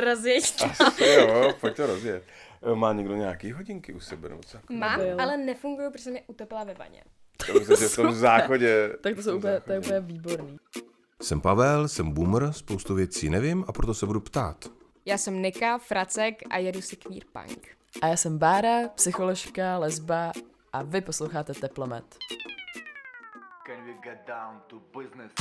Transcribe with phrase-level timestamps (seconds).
[0.00, 0.84] Rozjeď to.
[0.84, 2.24] Asi jo, pojď to rozjet.
[2.74, 4.28] Má někdo nějaký hodinky u sebe?
[4.28, 4.58] Nebo co?
[4.70, 7.04] Mám, ale nefungují, protože jsem je utopila ve vaně.
[7.46, 8.90] To v tom záchodě.
[9.00, 10.56] Tak to jsou úplně, to je úplně výborný.
[11.22, 14.64] Jsem Pavel, jsem boomer, spoustu věcí nevím a proto se budu ptát.
[15.06, 17.68] Já jsem Nika, Fracek a jedu si queer punk.
[18.02, 20.32] A já jsem Bára, psycholožka, lesba
[20.72, 22.04] a vy posloucháte Teplomet.
[23.66, 25.32] Can we get down to business?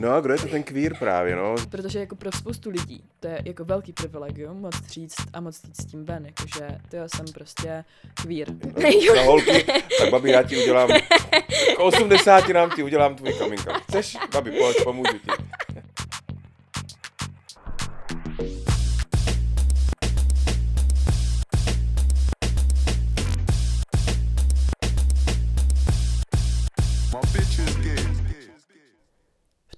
[0.00, 1.54] No a kdo je to ten queer právě, no?
[1.70, 5.76] Protože jako pro spoustu lidí to je jako velký privilegium moc říct a moc jít
[5.76, 7.84] s tím ven, jakože to já jsem prostě
[8.22, 8.48] queer.
[9.14, 9.64] Za holky,
[9.98, 10.88] tak babi, já ti udělám,
[11.76, 13.82] k 80 nám ti udělám tvůj coming out.
[13.82, 14.16] Chceš?
[14.32, 15.30] Babi, pojď, pomůžu ti.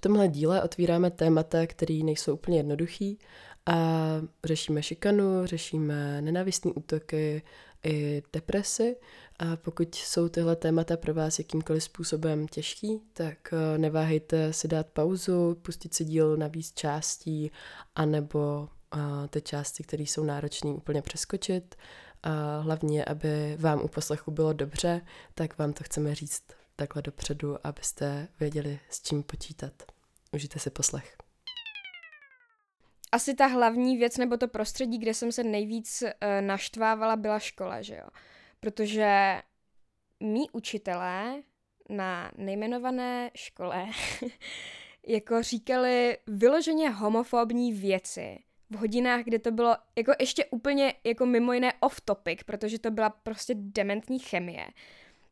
[0.03, 3.19] Tomhle díle otvíráme témata, které nejsou úplně jednoduchý
[3.65, 4.07] a
[4.43, 7.41] řešíme šikanu, řešíme nenávistné útoky
[7.83, 8.95] i depresy
[9.39, 14.87] a pokud jsou tyhle témata pro vás jakýmkoliv způsobem těžký, tak eh, neváhejte si dát
[14.87, 17.51] pauzu, pustit si díl na víc částí
[17.95, 21.75] anebo eh, ty části, které jsou náročné, úplně přeskočit.
[22.23, 25.01] A hlavně, aby vám u poslechu bylo dobře,
[25.35, 26.43] tak vám to chceme říct
[26.75, 29.92] takhle dopředu, abyste věděli, s čím počítat.
[30.33, 31.17] Užijte si poslech.
[33.11, 36.09] Asi ta hlavní věc nebo to prostředí, kde jsem se nejvíc uh,
[36.41, 38.07] naštvávala, byla škola, že jo.
[38.59, 39.41] Protože
[40.19, 41.43] mý učitelé
[41.89, 43.85] na nejmenované škole
[45.07, 51.53] jako říkali vyloženě homofobní věci v hodinách, kde to bylo jako ještě úplně jako mimo
[51.53, 54.67] jiné off topic, protože to byla prostě dementní chemie.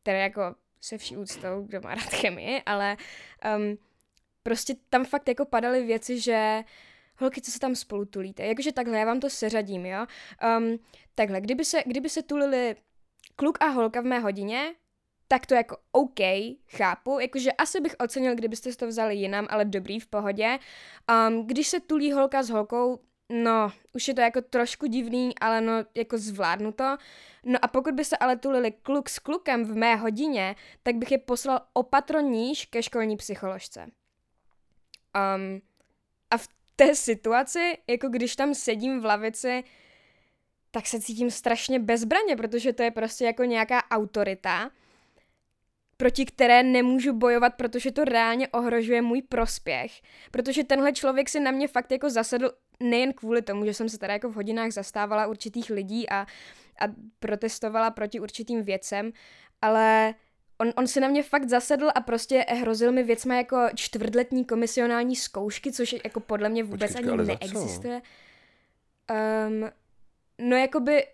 [0.03, 2.97] Teda jako se vší úctou, kdo má rád chemii, ale
[3.57, 3.77] um,
[4.43, 6.63] prostě tam fakt jako padaly věci, že
[7.17, 8.45] holky, co se tam spolu tulíte.
[8.45, 10.05] Jakože takhle, já vám to seřadím, jo.
[10.57, 10.79] Um,
[11.15, 12.75] takhle, kdyby se, kdyby se tulili
[13.35, 14.73] kluk a holka v mé hodině,
[15.27, 16.19] tak to jako OK,
[16.67, 20.59] chápu, jakože asi bych ocenil, kdybyste to vzali jinam, ale dobrý, v pohodě.
[21.27, 22.99] Um, když se tulí holka s holkou,
[23.29, 26.97] no, už je to jako trošku divný, ale no, jako zvládnu to.
[27.45, 31.11] No a pokud by se ale tulili kluk s klukem v mé hodině, tak bych
[31.11, 33.91] je poslal opatro níž ke školní psycholožce.
[35.15, 35.61] Um,
[36.31, 39.63] a v té situaci, jako když tam sedím v lavici,
[40.71, 44.71] tak se cítím strašně bezbraně, protože to je prostě jako nějaká autorita,
[45.97, 50.01] proti které nemůžu bojovat, protože to reálně ohrožuje můj prospěch.
[50.31, 53.97] Protože tenhle člověk si na mě fakt jako zasedl nejen kvůli tomu, že jsem se
[53.97, 56.19] teda jako v hodinách zastávala určitých lidí a,
[56.79, 56.85] a
[57.19, 59.11] protestovala proti určitým věcem,
[59.61, 60.13] ale
[60.61, 65.15] on, on si na mě fakt zasedl a prostě hrozil mi věcma jako čtvrtletní komisionální
[65.15, 68.01] zkoušky, což jako podle mě vůbec Počkejte, ani neexistuje.
[69.47, 69.69] Um,
[70.49, 71.07] no jakoby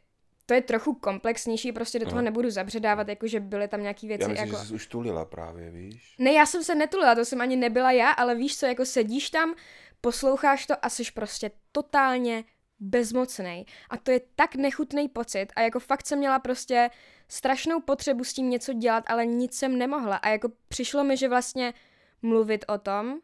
[0.45, 2.21] to je trochu komplexnější, prostě do toho No.
[2.21, 4.59] nebudu zabředávat, jakože byly tam nějaký věci Já myslím, jako...
[4.59, 6.15] že jsi už tulila právě, víš?
[6.19, 9.29] Ne, já jsem se netulila, to jsem ani nebyla já, ale víš co, jako sedíš
[9.29, 9.55] tam,
[10.01, 12.43] posloucháš to a jsi prostě totálně
[12.79, 13.65] bezmocnej.
[13.89, 16.89] A to je tak nechutný pocit a jako fakt jsem měla prostě
[17.27, 20.15] strašnou potřebu s tím něco dělat, ale nic jsem nemohla.
[20.15, 21.73] A jako přišlo mi, že vlastně
[22.21, 23.19] mluvit o tom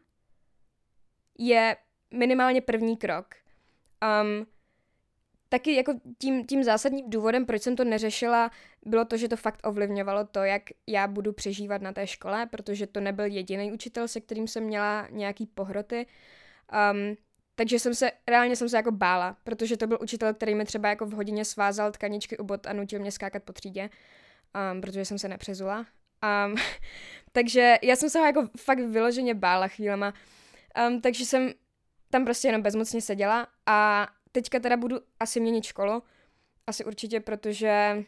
[1.38, 1.76] je
[2.10, 3.34] minimálně první krok.
[4.22, 4.46] Um,
[5.48, 8.50] taky jako tím, tím zásadním důvodem, proč jsem to neřešila,
[8.86, 12.86] bylo to, že to fakt ovlivňovalo to, jak já budu přežívat na té škole, protože
[12.86, 16.06] to nebyl jediný učitel, se kterým jsem měla nějaký pohroty.
[16.92, 17.16] Um,
[17.54, 20.88] takže jsem se, reálně jsem se jako bála, protože to byl učitel, který mi třeba
[20.88, 23.90] jako v hodině svázal tkaničky u bot a nutil mě skákat po třídě,
[24.72, 25.86] um, protože jsem se nepřezula.
[26.46, 26.56] Um,
[27.32, 30.14] takže já jsem se ho jako fakt vyloženě bála chvílema.
[30.88, 31.52] Um, takže jsem
[32.10, 36.02] tam prostě jenom bezmocně seděla a teďka teda budu asi měnit školu.
[36.66, 38.04] Asi určitě, protože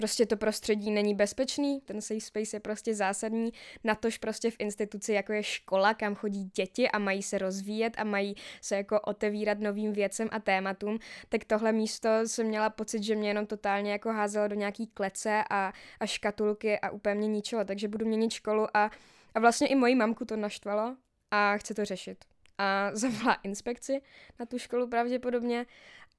[0.00, 3.52] prostě to prostředí není bezpečný, ten safe space je prostě zásadní,
[3.84, 8.04] natož prostě v instituci, jako je škola, kam chodí děti a mají se rozvíjet a
[8.04, 10.98] mají se jako otevírat novým věcem a tématům,
[11.28, 15.44] tak tohle místo jsem měla pocit, že mě jenom totálně jako házelo do nějaký klece
[15.50, 18.90] a, a škatulky a úplně mě ničilo, takže budu měnit školu a,
[19.34, 20.96] a vlastně i moji mamku to naštvalo
[21.30, 22.24] a chce to řešit.
[22.58, 24.00] A zavolá inspekci
[24.38, 25.66] na tu školu pravděpodobně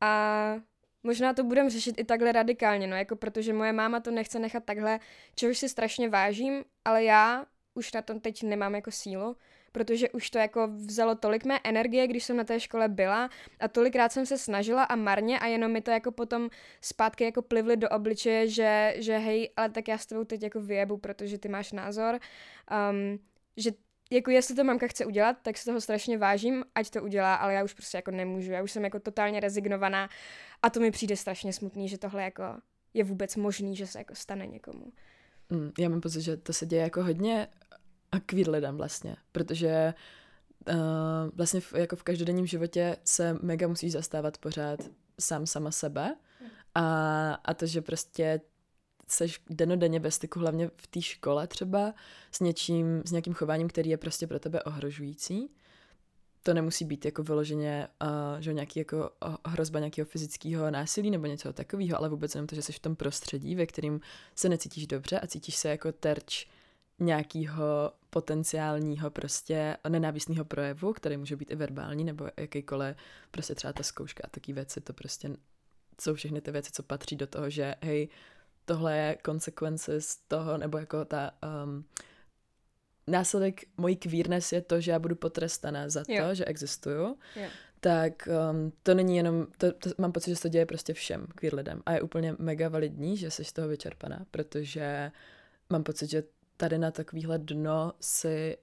[0.02, 0.56] a
[1.04, 4.64] Možná to budeme řešit i takhle radikálně, no, jako protože moje máma to nechce nechat
[4.66, 5.00] takhle,
[5.36, 9.38] čehož si strašně vážím, ale já už na tom teď nemám jako sílu,
[9.72, 13.68] protože už to jako vzalo tolik mé energie, když jsem na té škole byla a
[13.68, 16.50] tolikrát jsem se snažila a marně a jenom mi to jako potom
[16.82, 20.62] zpátky jako plivly do obličeje, že, že hej, ale tak já s tebou teď jako
[20.62, 22.20] vyjebu, protože ty máš názor,
[22.92, 23.20] um,
[23.58, 23.72] že
[24.12, 27.54] jako jestli to mamka chce udělat, tak se toho strašně vážím, ať to udělá, ale
[27.54, 30.10] já už prostě jako nemůžu, já už jsem jako totálně rezignovaná
[30.62, 32.44] a to mi přijde strašně smutný, že tohle jako
[32.94, 34.94] je vůbec možný, že se jako stane někomu.
[35.50, 37.48] Mm, já mám pocit, že to se děje jako hodně
[38.12, 39.94] a queer lidem vlastně, protože
[40.70, 40.76] uh,
[41.34, 44.80] vlastně v, jako v každodenním životě se mega musíš zastávat pořád
[45.20, 46.16] sám sama sebe
[46.76, 48.42] a, a to, že prostě
[49.12, 51.94] seš denodenně ve styku, hlavně v té škole třeba,
[52.32, 55.50] s něčím, s nějakým chováním, který je prostě pro tebe ohrožující.
[56.44, 59.10] To nemusí být jako vyloženě uh, že nějaký jako
[59.46, 62.96] hrozba nějakého fyzického násilí nebo něco takového, ale vůbec jenom to, že jsi v tom
[62.96, 64.02] prostředí, ve kterým
[64.36, 66.48] se necítíš dobře a cítíš se jako terč
[67.00, 72.98] nějakého potenciálního prostě nenávistného projevu, který může být i verbální nebo jakýkoliv,
[73.32, 75.30] prostě třeba ta zkouška a taky věci, to prostě
[76.02, 78.10] jsou všechny ty věci, co patří do toho, že hej,
[78.72, 81.32] tohle je konsekvence z toho, nebo jako ta
[81.66, 81.86] um,
[83.08, 86.36] následek mojí queerness je to, že já budu potrestaná za to, jo.
[86.36, 87.48] že existuju, Jo.
[87.80, 91.28] tak um, to není jenom, to, to, mám pocit, že se to děje prostě všem
[91.36, 95.12] queer lidem a je úplně mega validní, že jsi z toho vyčerpaná, protože
[95.70, 96.24] mám pocit, že
[96.58, 98.58] tady na takovýhle dno si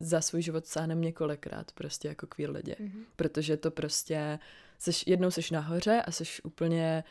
[0.00, 3.04] za svůj život sáhnem několikrát prostě jako queer lidi, Mhm.
[3.16, 4.38] protože to prostě,
[4.78, 7.04] seš, jednou seš nahoře a seš úplně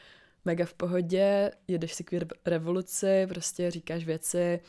[0.46, 4.60] mega v pohodě, jedeš si queer revoluci, prostě říkáš věci,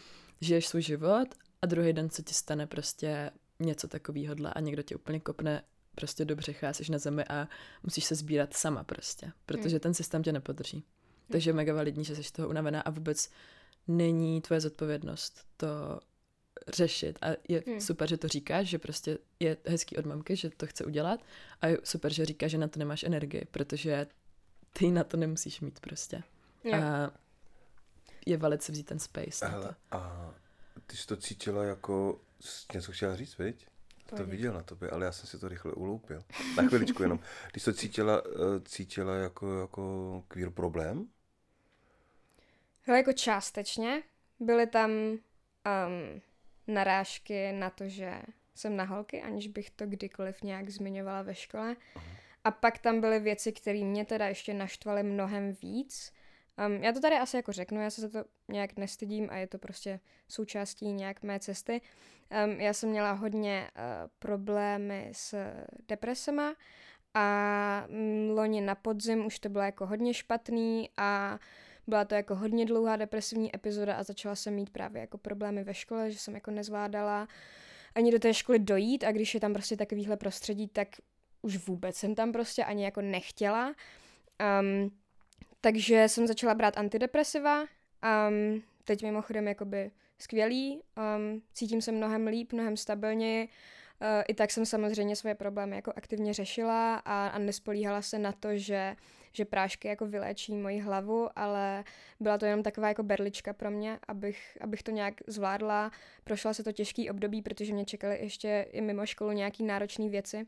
[0.41, 1.29] žiješ svůj život
[1.62, 3.31] a druhý den, co ti stane prostě
[3.61, 5.62] něco takového a někdo tě úplně kopne
[5.94, 7.49] prostě do břicha, jsi na zemi a
[7.82, 10.85] musíš se sbírat sama prostě, protože ten systém tě nepodrží.
[11.32, 13.31] Takže je mega validní, že jsi z toho unavená a vůbec
[13.88, 15.67] není tvoje zodpovědnost to
[16.69, 17.19] řešit.
[17.23, 17.81] A je Hmm.
[17.81, 21.21] super, že to říkáš, že prostě je hezký od mamky, že to chce udělat
[21.61, 24.06] a je super, že říkáš, že na to nemáš energii, protože
[24.73, 26.23] ty na to nemusíš mít prostě.
[26.65, 26.75] Jo.
[26.75, 27.11] A
[28.26, 29.44] je valid si vzít ten space.
[29.44, 29.61] na to.
[29.61, 30.31] Hele, a
[30.87, 32.20] ty jsi to cítila jako,
[32.75, 33.67] něco chtěla říct, viď?
[34.17, 36.25] To viděl na tobě, ale já jsem si to rychle uloupil.
[36.56, 37.20] Na chviličku jenom.
[37.53, 41.09] Ty jsi to cítila, eh, cítila jako, jako queer problém?
[42.82, 44.03] Hele, jako částečně.
[44.41, 45.21] Byly tam um,
[46.67, 48.23] narážky na to, že
[48.55, 51.76] jsem na holky, aniž bych to kdykoliv nějak zmiňovala ve škole.
[52.44, 56.12] A pak tam byly věci, které mě teda ještě naštvaly mnohem víc.
[56.67, 59.46] Um, já to tady asi jako řeknu, já se za to nějak nestydím a je
[59.46, 61.81] to prostě součástí nějak mé cesty.
[62.44, 65.52] Um, já jsem měla hodně uh, problémy s
[65.88, 66.55] depresema
[67.14, 71.38] a mm, loni na podzim už to bylo jako hodně špatný a
[71.87, 75.75] byla to jako hodně dlouhá depresivní epizoda a začala jsem mít právě jako problémy ve
[75.75, 77.29] škole, že jsem jako nezvládala
[77.94, 80.88] ani do té školy dojít a když je tam prostě takovýhle prostředí, tak
[81.43, 83.75] už vůbec jsem tam prostě ani jako nechtěla.
[84.61, 84.90] Um,
[85.61, 87.61] takže jsem začala brát antidepresiva.
[87.61, 93.49] Um, teď mimochodem jakoby skvělý, um, cítím se mnohem líp, mnohem stabilněji.
[93.49, 98.32] Uh, I tak jsem samozřejmě svoje problémy jako aktivně řešila a, a nespolíhala se na
[98.32, 98.96] to, že,
[99.32, 101.85] že prášky jako vyléčí moji hlavu, ale
[102.20, 105.90] byla to jenom taková jako berlička pro mě, abych, abych to nějak zvládla.
[106.25, 110.46] Prošla se to těžký období, protože mě čekaly ještě i mimo školu nějaký náročné věci.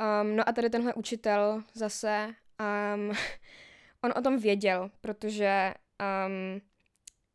[0.00, 2.34] Um, no a tady tenhle učitel zase,
[2.94, 3.12] um,
[4.04, 5.74] on o tom věděl, protože
[6.26, 6.60] um,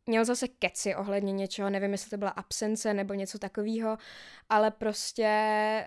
[0.05, 3.97] měl zase keci ohledně něčeho, nevím, jestli to byla absence nebo něco takového,
[4.49, 5.25] ale prostě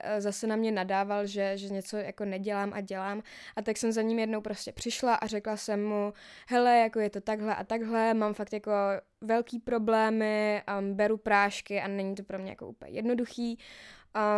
[0.03, 3.23] eh, zase na mě nadával, že, že něco jako nedělám a dělám
[3.57, 6.13] a tak jsem za ním jednou prostě přišla a řekla jsem mu,
[6.49, 8.73] hele, jako je to takhle a takhle, mám fakt jako
[9.21, 13.59] velký problémy, um, beru prášky a není to pro mě jako úplně jednoduchý.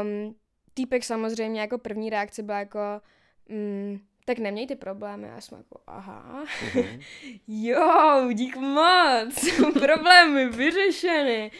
[0.02, 0.34] Um,
[0.76, 2.78] týpek samozřejmě jako první reakce byla jako,
[3.48, 5.28] mm, tak neměj ty problémy.
[5.30, 7.00] A já jsem jako, aha, Mhm.
[7.48, 11.50] jo, dík moc, problémy vyřešeny.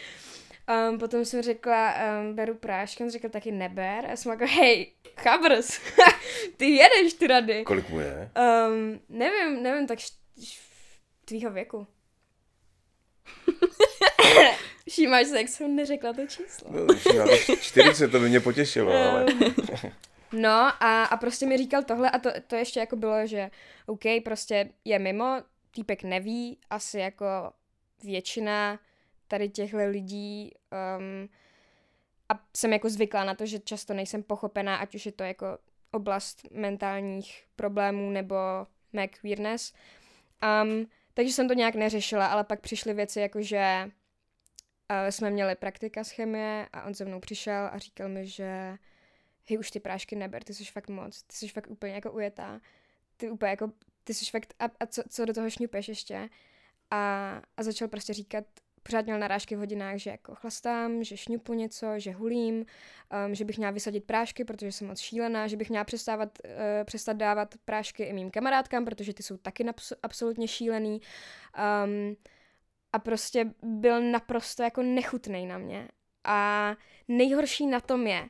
[0.89, 4.05] Um, potom jsem řekla, um, beru prášky, on řekl taky neber.
[4.05, 5.79] A já jsem jako, hej, chabrs,
[6.57, 7.63] ty jedeš ty rady.
[7.63, 8.31] Kolik mu je?
[8.67, 10.59] Um, nevím, nevím, tak š- š-
[11.25, 11.87] tvýho věku.
[14.89, 16.71] Všímáš se, jak jsem neřekla to číslo.
[16.71, 19.25] No, já to 40, to by mě potěšilo, ale...
[20.31, 20.49] No
[20.83, 23.49] a, a prostě mi říkal tohle a to, to ještě jako bylo, že
[23.85, 25.41] OK, prostě je mimo,
[25.71, 27.25] týpek neví, asi jako
[28.03, 28.79] většina
[29.27, 30.51] tady těchto lidí
[30.99, 31.29] um,
[32.29, 35.45] a jsem jako zvyklá na to, že často nejsem pochopená, ať už je to jako
[35.91, 38.35] oblast mentálních problémů nebo
[38.93, 39.73] mé queerness.
[40.63, 43.91] Um, takže jsem to nějak neřešila, ale pak přišly věci jako, že
[44.91, 48.77] uh, jsme měli praktika z chemie a on se mnou přišel a říkal mi, že
[49.49, 52.61] hej, už ty prášky neber, ty jsi fakt moc, ty jsi fakt úplně jako ujetá,
[53.17, 53.71] ty úplně jako,
[54.03, 56.29] ty jsi fakt, a, a co, co do toho šňupeš ještě?
[56.91, 58.45] A, a začal prostě říkat
[58.87, 62.65] pořád měla narážky v hodinách, že jako chlastám, že šňupu něco, že hulím,
[63.25, 66.51] um, že bych měla vysadit prášky, protože jsem moc šílená, že bych měla přestávat, uh,
[66.83, 71.01] přestat dávat prášky i mým kamarádkám, protože ty jsou taky naps- absolutně šílený.
[71.85, 72.15] Um,
[72.97, 75.87] a prostě byl naprosto jako nechutný na mě.
[76.23, 76.75] A
[77.07, 78.29] nejhorší na tom je,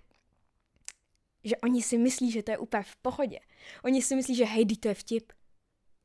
[1.43, 3.39] že oni si myslí, že to je úplně v pohodě.
[3.83, 5.33] Oni si myslí, že hej, to je vtip.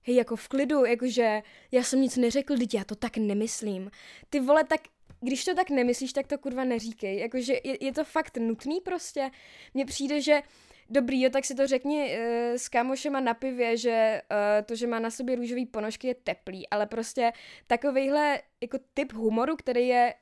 [0.03, 1.43] Hej, jako v klidu, jakože
[1.73, 3.91] já jsem nic neřekl, teď já to tak nemyslím.
[4.31, 4.81] Ty vole, tak
[5.21, 7.19] když to tak nemyslíš, tak to kurva neříkej.
[7.19, 9.31] Jakože je, je to fakt nutný prostě.
[9.75, 10.43] Mně přijde, že
[10.93, 12.25] dobrý, jo, tak si to řekni uh,
[12.57, 16.69] s kámošema na pivě, že uh, to, že má na sobě růžový ponožky je teplý,
[16.69, 17.33] ale prostě
[17.67, 20.15] takovýhle jako typ humoru, který je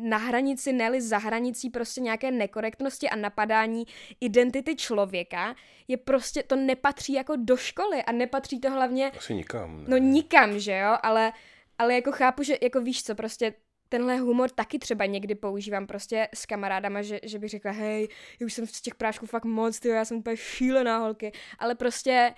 [0.00, 3.84] na hranici, neli za hranicí prostě nějaké nekorektnosti a napadání
[4.20, 5.54] identity člověka,
[5.88, 9.10] je prostě, to nepatří jako do školy a nepatří to hlavně...
[9.10, 9.78] Asi nikam.
[9.78, 9.84] Ne?
[9.88, 11.32] No nikam, že jo, ale,
[11.78, 13.54] ale jako chápu, že jako víš co, prostě
[13.88, 18.08] tenhle humor taky třeba někdy používám prostě s kamarádama, že, že bych řekla, hej,
[18.40, 21.74] já už jsem z těch prášků fakt moc, tyjo, já jsem úplně šílená holky, ale
[21.74, 22.34] prostě...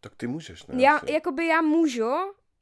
[0.00, 0.82] Tak ty můžeš, ne?
[0.82, 2.10] Já, jakoby já můžu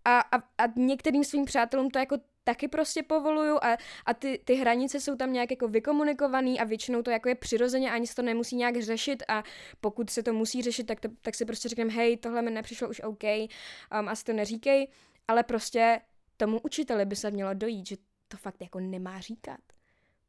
[0.04, 4.54] a, a, a některým svým přátelům to jako taky prostě povoluju a, a ty, ty
[4.54, 8.22] hranice jsou tam nějak jako vykomunikovaný a většinou to jako je přirozeně, ani se to
[8.22, 9.42] nemusí nějak řešit a
[9.80, 12.88] pokud se to musí řešit, tak, to, tak si prostě řekneme, hej, tohle mi nepřišlo
[12.88, 14.88] už OK, um, asi to neříkej,
[15.28, 16.00] ale prostě
[16.36, 17.96] tomu učiteli by se mělo dojít, že
[18.32, 19.60] to fakt jako nemá říkat.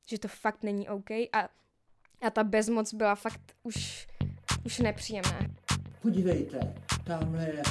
[0.07, 1.49] Že to fakt není OK a,
[2.21, 4.07] a ta bezmoc byla fakt už,
[4.65, 5.39] už nepříjemná.
[6.01, 7.63] Podívejte, tamhle je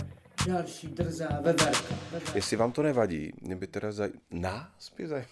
[0.46, 1.94] další drzá veverka.
[2.12, 2.32] veverka.
[2.34, 4.10] Jestli vám to nevadí, mě by teda zaj...
[4.30, 5.24] Nás by zaj...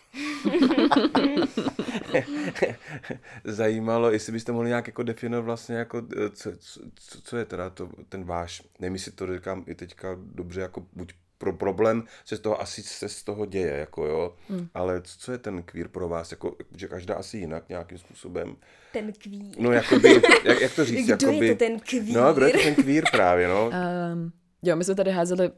[3.44, 7.70] zajímalo, jestli byste mohli nějak jako definovat vlastně jako, eh, co, co, co je teda
[7.70, 12.36] to, ten váš, nevím, jestli to říkám i teďka dobře, jako buď pro problém se
[12.36, 14.68] z toho asi se z toho děje, jako jo, hmm.
[14.74, 18.56] ale co, co je ten kvír pro vás, jako, že každá asi jinak nějakým způsobem.
[18.92, 19.56] Ten kvír.
[19.58, 22.16] No jakoby, jak, jak to říct, Kdo jakoby, je to ten kvír?
[22.16, 23.70] No, kdo je to ten kvír právě, no.
[24.12, 24.32] Um,
[24.62, 25.50] jo, my jsme tady házeli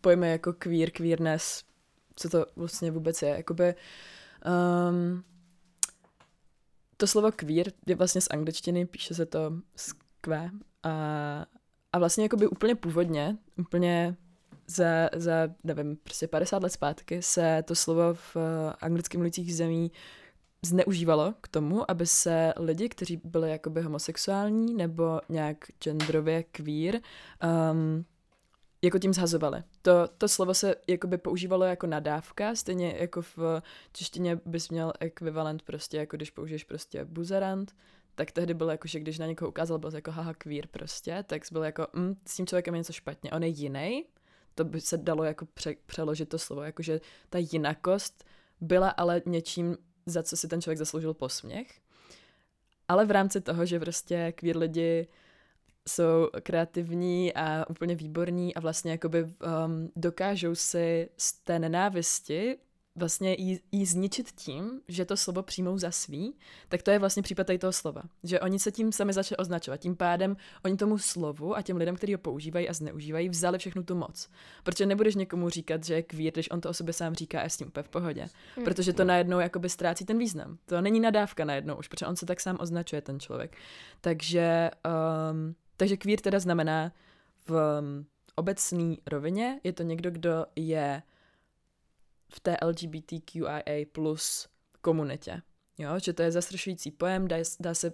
[0.00, 1.64] pojmy jako queer, queerness,
[2.16, 3.28] co to vlastně vůbec je.
[3.28, 3.74] Jakoby,
[4.90, 5.24] um,
[6.96, 10.50] to slovo queer je vlastně z angličtiny, píše se to s Q
[10.82, 10.90] a,
[11.92, 14.16] a vlastně jakoby úplně původně, úplně
[14.68, 18.42] za, za, nevím, prostě 50 let zpátky se to slovo v uh,
[18.80, 19.92] anglicky mluvících zemí
[20.62, 27.00] zneužívalo k tomu, aby se lidi, kteří byli jakoby homosexuální nebo nějak genderově queer,
[27.72, 28.04] um,
[28.82, 29.62] jako tím zhazovali.
[29.82, 35.62] To, to slovo se jakoby používalo jako nadávka, stejně jako v češtině bys měl ekvivalent
[35.62, 37.76] prostě, jako když použiješ prostě buzerant,
[38.14, 41.42] tak tehdy bylo jako, že když na někoho ukázal, byl jako haha queer prostě, tak
[41.52, 44.04] byl jako, mm, s tím člověkem je něco špatně, on je jiný,
[44.58, 47.00] to by se dalo jako pře- přeložit to slovo, jakože
[47.30, 48.24] ta jinakost
[48.60, 51.80] byla ale něčím, za co si ten člověk zasloužil posměch.
[52.88, 55.06] Ale v rámci toho, že prostě queer lidi
[55.88, 59.32] jsou kreativní a úplně výborní a vlastně jakoby um,
[59.96, 62.58] dokážou si z té nenávisti
[62.98, 66.34] vlastně jí, jí zničit tím, že to slovo přijmou za svý,
[66.68, 68.02] tak to je vlastně případ tady toho slova.
[68.24, 69.80] Že oni se tím sami začali označovat.
[69.80, 73.82] Tím pádem oni tomu slovu a těm lidem, kteří ho používají a zneužívají, vzali všechnu
[73.82, 74.28] tu moc.
[74.62, 77.42] Protože nebudeš někomu říkat, že je queer, když on to o sobě sám říká a
[77.42, 78.26] je s tím úplně v pohodě.
[78.56, 78.64] Hmm.
[78.64, 80.58] Protože to najednou jakoby ztrácí ten význam.
[80.66, 83.56] To není nadávka najednou už, protože on se tak sám označuje, ten člověk.
[84.00, 84.70] Takže,
[85.30, 86.92] um, takže queer teda znamená
[87.46, 91.02] v um, obecné rovině, je to někdo, kdo je
[92.28, 94.48] v té LGBTQIA plus
[94.80, 95.42] komunitě.
[95.78, 97.92] Jo, že to je zastrašující pojem, dá, dá, se,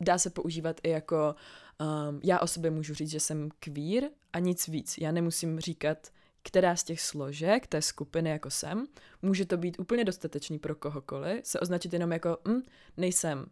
[0.00, 1.34] dá se používat i jako
[1.80, 4.98] um, já o sobě můžu říct, že jsem queer a nic víc.
[4.98, 6.08] Já nemusím říkat,
[6.42, 8.86] která z těch složek té skupiny jako jsem.
[9.22, 12.62] Může to být úplně dostatečný pro kohokoliv, se označit jenom jako hm,
[12.96, 13.46] nejsem uh,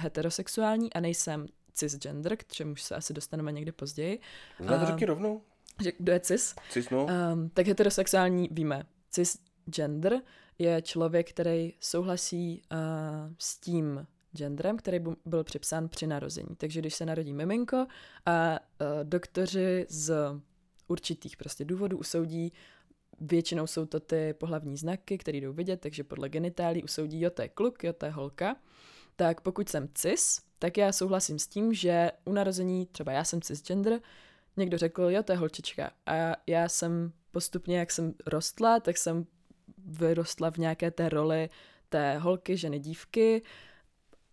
[0.00, 4.20] heterosexuální a nejsem cisgender, k čemuž se asi dostaneme někdy později.
[4.60, 5.42] Zná to řekni rovnou.
[5.82, 6.54] Že, kdo je cis?
[6.70, 7.06] Cis, no.
[7.32, 8.82] Um, tak heterosexuální víme,
[9.16, 10.20] cisgender
[10.58, 12.78] je člověk, který souhlasí uh,
[13.38, 16.56] s tím genderem, který byl připsán při narození.
[16.56, 17.86] Takže když se narodí miminko
[18.26, 20.14] a uh, doktoři z
[20.88, 22.52] určitých prostě důvodů usoudí,
[23.20, 27.42] většinou jsou to ty pohlavní znaky, které jdou vidět, takže podle genitálí usoudí, jo, to
[27.42, 28.56] je kluk, jo, to je holka.
[29.16, 33.42] Tak pokud jsem cis, tak já souhlasím s tím, že u narození, třeba já jsem
[33.42, 34.00] cisgender,
[34.56, 35.90] někdo řekl, jo, to je holčička.
[36.06, 39.26] A já jsem postupně, jak jsem rostla, tak jsem
[39.78, 41.50] vyrostla v nějaké té roli
[41.88, 43.42] té holky, ženy, dívky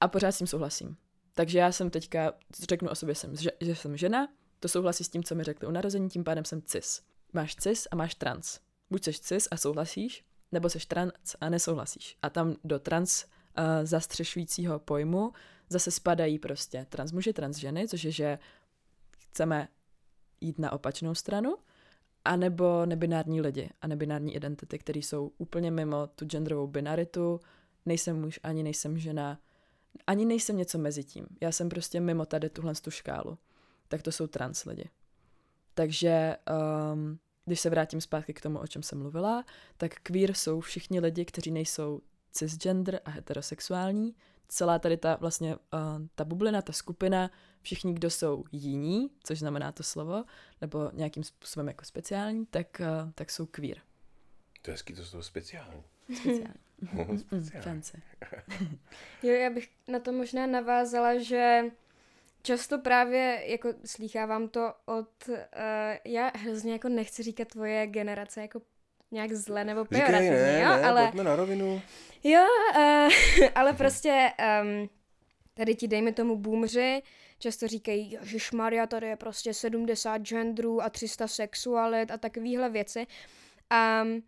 [0.01, 0.98] a pořád s tím souhlasím.
[1.33, 2.33] Takže já jsem teďka,
[2.69, 4.27] řeknu o sobě, jsem, že, že jsem žena,
[4.60, 7.01] to souhlasí s tím, co mi řekli u narození, tím pádem jsem cis.
[7.33, 8.60] Máš cis a máš trans.
[8.89, 12.17] Buď jsi cis a souhlasíš, nebo seš trans a nesouhlasíš.
[12.22, 15.33] A tam do trans uh, zastřešujícího pojmu
[15.69, 18.39] zase spadají prostě trans muži, trans ženy, což je, že
[19.19, 19.67] chceme
[20.41, 21.57] jít na opačnou stranu,
[22.25, 27.39] anebo nebinární lidi a nebinární identity, které jsou úplně mimo tu genderovou binaritu,
[27.86, 29.39] nejsem muž, ani nejsem žena,
[30.08, 31.25] ani nejsem něco mezi tím.
[31.42, 33.38] Já jsem prostě mimo tady tuhle tu škálu.
[33.88, 34.89] Tak to jsou trans lidi.
[35.74, 36.38] Takže
[36.94, 39.46] um, když se vrátím zpátky k tomu, o čem jsem mluvila,
[39.77, 42.01] tak queer jsou všichni lidi, kteří nejsou
[42.32, 44.15] cisgender a heterosexuální.
[44.48, 45.62] Celá tady ta vlastně uh,
[46.16, 47.32] ta bublina, ta skupina,
[47.62, 50.24] všichni, kdo jsou jiní, což znamená to slovo,
[50.62, 53.78] nebo nějakým způsobem jako speciální, tak, uh, tak jsou queer.
[54.62, 55.84] To je hezký, to jsou speciální.
[56.16, 56.54] Speciální.
[56.94, 57.64] Mm, speciální.
[57.64, 58.02] fancy.
[59.24, 61.64] Jo, já bych na to možná navázala, že
[62.42, 65.36] často právě jako slýchávám to od, uh,
[66.06, 68.62] já hrozně jako nechci říkat tvoje generace jako
[69.13, 71.82] nějak zle nebo pejorativně, ne, jo, ne, ale pojďme na rovinu.
[72.24, 74.89] Jo, uh, ale prostě um,
[75.53, 77.01] tady ti dejme tomu boomři
[77.43, 78.17] často říkají,
[78.53, 83.08] Maria, tady je prostě 70 genderů a 300 sexualit a takovéhle věci.
[84.03, 84.24] Um,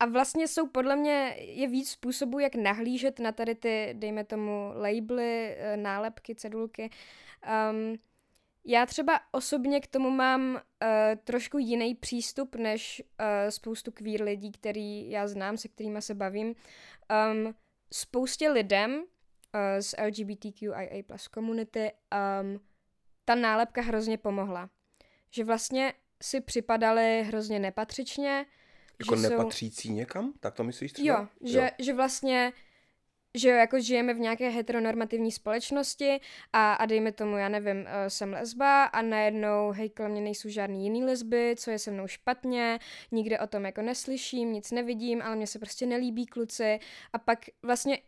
[0.00, 4.72] a vlastně jsou podle mě, je víc způsobů, jak nahlížet na tady ty, dejme tomu,
[4.74, 6.90] labely, eh, nálepky, cedulky.
[7.70, 7.98] Um,
[8.64, 10.60] já třeba osobně k tomu mám uh,
[11.24, 16.54] trošku jiný přístup než uh, spoustu queer lidí, který já znám, se kterými se bavím.
[17.32, 17.54] Um,
[17.92, 19.00] spoustě lidem uh,
[19.80, 21.92] z LGBTQIA plus komunity
[22.42, 22.60] um,
[23.24, 24.70] ta nálepka hrozně pomohla.
[25.30, 28.46] Že vlastně si připadali hrozně nepatřičně.
[28.98, 30.32] Jako že jsou- nepatřící někam?
[30.40, 31.20] Tak to myslíš třeba?
[31.20, 32.52] Jo, že, že vlastně
[33.34, 36.20] že jo, jako žijeme v nějaké heteronormativní společnosti
[36.52, 40.48] a, a dejme tomu, já nevím, uh, jsem lesba a najednou, hej, kolem mě nejsou
[40.48, 42.78] žádný jiný lesby, co je se mnou špatně,
[43.12, 46.78] nikde o tom jako neslyším, nic nevidím, ale mně se prostě nelíbí kluci.
[47.12, 47.98] A pak vlastně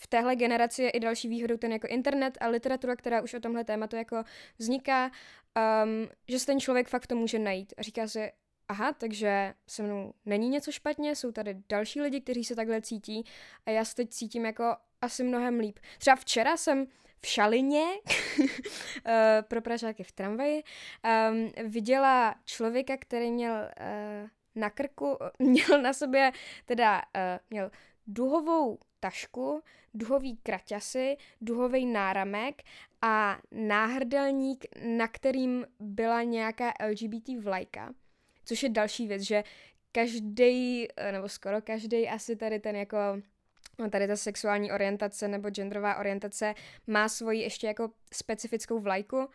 [0.00, 3.40] v téhle generaci je i další výhodou ten jako internet a literatura, která už o
[3.40, 4.24] tomhle tématu jako
[4.58, 5.10] vzniká,
[5.84, 7.74] um, že se ten člověk fakt to může najít.
[7.78, 8.32] A říká si,
[8.70, 13.24] aha, takže se mnou není něco špatně, jsou tady další lidi, kteří se takhle cítí
[13.66, 15.78] a já se teď cítím jako asi mnohem líp.
[15.98, 16.86] Třeba včera jsem
[17.20, 17.84] v Šalině,
[19.06, 20.62] eh, pro Pražáky v tramvaji,
[21.30, 26.32] um, viděla člověka, který měl uh, na krku, měl na sobě
[26.66, 27.02] teda, uh,
[27.50, 27.70] měl
[28.06, 29.62] duhovou tašku,
[29.94, 32.62] duhový kraťasy, duhový náramek
[33.02, 37.92] a náhrdelník, na kterým byla nějaká LGBT vlajka.
[38.44, 39.44] Což je další věc, že
[39.92, 42.96] každý, nebo skoro každý asi tady ten jako
[43.78, 46.54] no, tady ta sexuální orientace nebo genderová orientace
[46.86, 49.28] má svoji ještě jako specifickou vlajku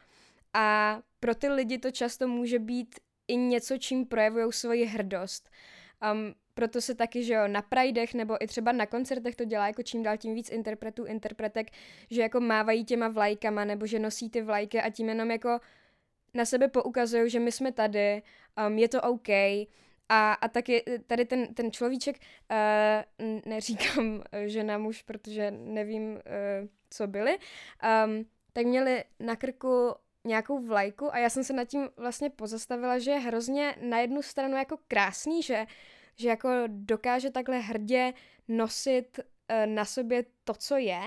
[0.54, 2.96] a pro ty lidi to často může být
[3.28, 5.50] i něco, čím projevují svoji hrdost.
[6.12, 9.68] Um, proto se taky, že jo, na prajdech nebo i třeba na koncertech to dělá
[9.68, 11.68] jako čím dál tím víc interpretů, interpretek,
[12.12, 15.60] že jako mávají těma vlajkama nebo že nosí ty vlajky a tím jenom jako
[16.36, 18.22] na sebe poukazují, že my jsme tady,
[18.68, 19.30] um, je to OK.
[20.10, 22.16] A, a taky tady ten, ten človíček,
[22.52, 26.20] uh, neříkám eh, žena, muž, protože nevím, uh,
[26.90, 31.90] co byli, um, tak měli na krku nějakou vlajku a já jsem se nad tím
[31.98, 35.66] vlastně pozastavila, že je hrozně na jednu stranu jako krásný, že,
[36.16, 38.14] že jako dokáže takhle hrdě
[38.48, 41.02] nosit uh, na sobě to, co je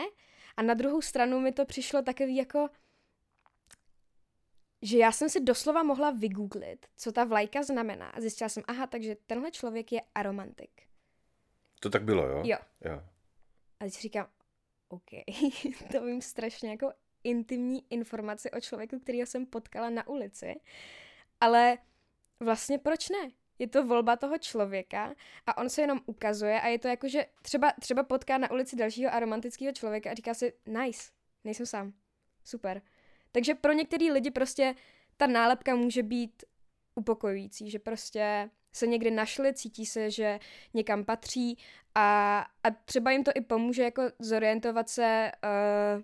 [0.57, 2.69] a na druhou stranu mi to přišlo takový jako
[4.83, 8.87] že já jsem si doslova mohla vygooglit, co ta vlajka znamená a zjistila jsem, aha,
[8.87, 10.83] takže tenhle člověk je aromantik.
[11.81, 12.43] To tak bylo, jo?
[12.45, 12.59] Jo.
[12.85, 13.03] jo.
[13.81, 14.29] A teď říkám,
[14.89, 15.11] OK,
[15.93, 16.93] to vím strašně jako
[17.25, 20.61] intimní informaci o člověku, kterýho jsem potkala na ulici,
[21.41, 21.79] ale
[22.41, 23.31] vlastně proč ne?
[23.59, 25.15] Je to volba toho člověka
[25.47, 28.77] a on se jenom ukazuje a je to jako, že třeba, třeba potká na ulici
[28.77, 31.11] dalšího aromantického člověka a říká si, nice,
[31.45, 31.93] nejsem sám,
[32.45, 32.83] super.
[33.39, 34.75] Takže pro některý lidi prostě
[35.17, 36.45] ta nálepka může být
[36.95, 40.39] upokojující, že prostě se někdy našli, cítí se, že
[40.75, 41.59] někam patří
[41.95, 46.03] a, a třeba jim to i pomůže jako zorientovat se uh,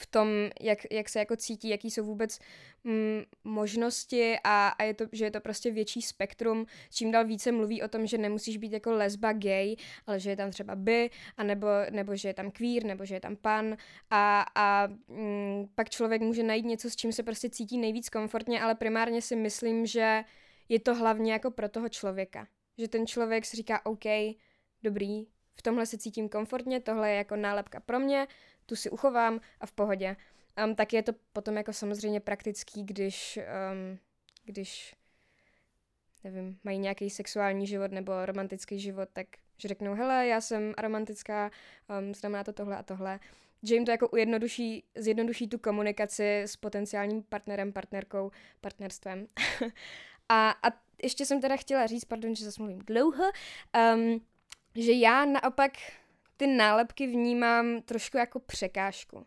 [0.00, 0.28] v tom,
[0.60, 2.38] jak, jak se jako cítí, jaký jsou vůbec
[2.84, 6.66] mm, možnosti a, a je to, že je to prostě větší spektrum.
[6.90, 10.36] Čím dál více mluví o tom, že nemusíš být jako lesba gay, ale že je
[10.36, 13.76] tam třeba by, a nebo, nebo že je tam queer, nebo že je tam pan
[14.10, 18.60] a, a mm, pak člověk může najít něco, s čím se prostě cítí nejvíc komfortně,
[18.60, 20.24] ale primárně si myslím, že
[20.68, 22.48] je to hlavně jako pro toho člověka.
[22.78, 24.04] Že ten člověk si říká, OK,
[24.82, 28.26] dobrý, v tomhle se cítím komfortně, tohle je jako nálepka pro mě,
[28.68, 30.16] tu si uchovám a v pohodě.
[30.64, 33.38] Um, tak je to potom jako samozřejmě praktický, když,
[33.72, 33.98] um,
[34.44, 34.94] když
[36.24, 39.26] nevím, mají nějaký sexuální život nebo romantický život, tak
[39.56, 41.50] že řeknou, hele, já jsem romantická,
[42.00, 43.20] um, znamená to tohle a tohle.
[43.62, 49.26] Že jim to jako ujednoduší, zjednoduší tu komunikaci s potenciálním partnerem, partnerkou, partnerstvem.
[50.28, 50.66] a, a
[51.02, 53.24] ještě jsem teda chtěla říct, pardon, že zase mluvím dlouho,
[53.94, 54.20] um,
[54.74, 55.72] že já naopak
[56.38, 59.26] ty nálepky vnímám trošku jako překážku.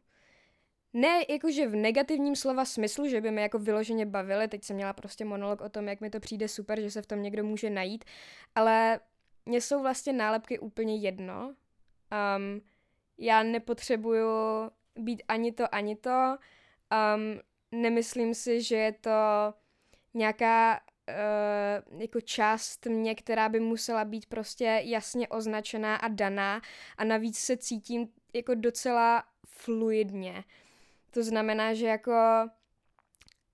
[0.93, 4.93] Ne jakože v negativním slova smyslu, že by mi jako vyloženě bavily, teď jsem měla
[4.93, 7.69] prostě monolog o tom, jak mi to přijde super, že se v tom někdo může
[7.69, 8.06] najít,
[8.56, 9.00] ale
[9.45, 11.47] mně jsou vlastně nálepky úplně jedno.
[11.47, 12.62] Um,
[13.17, 14.28] já nepotřebuju
[14.95, 16.38] být ani to, ani to.
[17.15, 17.39] Um,
[17.82, 19.12] nemyslím si, že je to
[20.13, 26.62] nějaká uh, jako část mě, která by musela být prostě jasně označená a daná
[26.98, 30.44] a navíc se cítím jako docela fluidně.
[31.12, 32.12] To znamená, že jako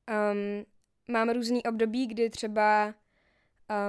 [0.10, 0.66] um,
[1.08, 2.94] mám různý období, kdy třeba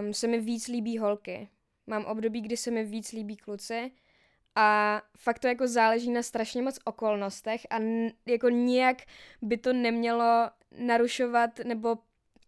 [0.00, 1.48] um, se mi víc líbí holky.
[1.86, 3.90] Mám období, kdy se mi víc líbí kluci
[4.54, 8.96] a fakt to jako záleží na strašně moc okolnostech a n- jako nijak
[9.42, 11.98] by to nemělo narušovat nebo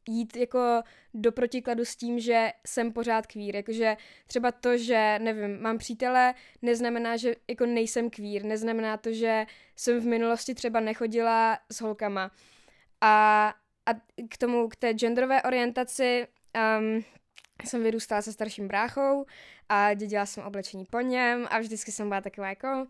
[0.08, 0.82] jít jako
[1.14, 3.56] do protikladu s tím, že jsem pořád kvír.
[3.56, 8.44] Jakože třeba to, že, nevím, mám přítele, neznamená, že jako nejsem kvír.
[8.44, 12.30] Neznamená to, že jsem v minulosti třeba nechodila s holkama.
[13.00, 13.54] A,
[13.86, 13.94] a
[14.28, 16.26] k tomu, k té genderové orientaci,
[16.78, 17.04] um,
[17.64, 19.26] jsem vyrůstala se starším bráchou
[19.68, 22.86] a dědila jsem oblečení po něm a vždycky jsem byla taková jako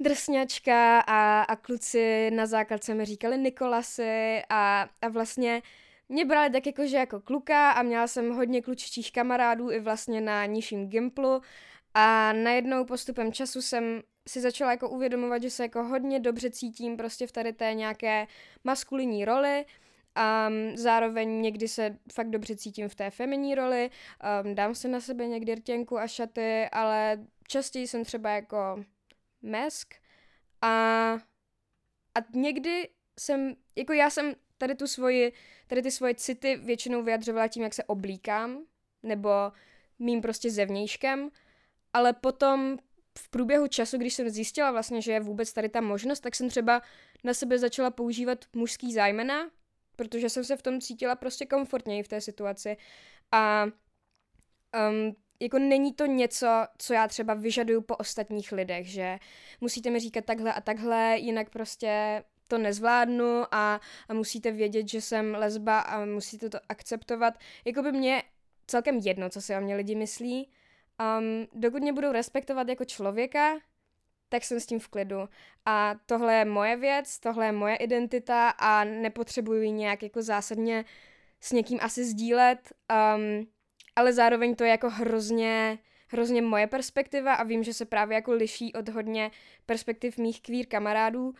[0.00, 5.62] drsňačka a, a kluci na základce mi říkali Nikolasy a, a vlastně
[6.08, 10.20] mě brali tak jako, že jako kluka a měla jsem hodně klučičích kamarádů i vlastně
[10.20, 11.40] na nižším gimplu.
[11.94, 16.96] A najednou postupem času jsem si začala jako uvědomovat, že se jako hodně dobře cítím
[16.96, 18.26] prostě v tady té nějaké
[18.64, 19.64] maskulinní roli.
[20.14, 23.90] A um, zároveň někdy se fakt dobře cítím v té feminní roli,
[24.44, 28.84] um, dám si na sebe někdy rtěnku a šaty, ale častěji jsem třeba jako
[29.42, 29.94] mesk
[30.62, 30.68] a,
[32.14, 32.88] a někdy
[33.20, 35.32] jsem, jako já jsem tady tu svoji,
[35.66, 38.64] tady ty svoje city většinou vyjadřovala tím, jak se oblíkám,
[39.02, 39.30] nebo
[39.98, 41.30] mým prostě zevnějškem,
[41.92, 42.78] ale potom
[43.18, 46.48] v průběhu času, když jsem zjistila vlastně, že je vůbec tady ta možnost, tak jsem
[46.48, 46.82] třeba
[47.24, 49.50] na sebe začala používat mužský zájmena,
[49.96, 52.76] protože jsem se v tom cítila prostě komfortněji v té situaci.
[53.32, 56.46] A um, jako není to něco,
[56.78, 59.18] co já třeba vyžaduju po ostatních lidech, že
[59.60, 65.00] musíte mi říkat takhle a takhle, jinak prostě to nezvládnu a, a musíte vědět, že
[65.00, 67.34] jsem lesba a musíte to akceptovat.
[67.64, 68.22] Jako by mě
[68.66, 70.50] celkem jedno, co si o mě lidi myslí.
[71.18, 73.58] Um, dokud mě budou respektovat jako člověka,
[74.28, 75.28] tak jsem s tím v klidu.
[75.66, 80.84] A tohle je moje věc, tohle je moje identita a nepotřebuji ji nějak jako zásadně
[81.40, 82.72] s někým asi sdílet,
[83.16, 83.46] um,
[83.96, 85.78] ale zároveň to je jako hrozně,
[86.08, 89.30] hrozně moje perspektiva a vím, že se právě jako liší od hodně
[89.66, 91.34] perspektiv mých queer kamarádů,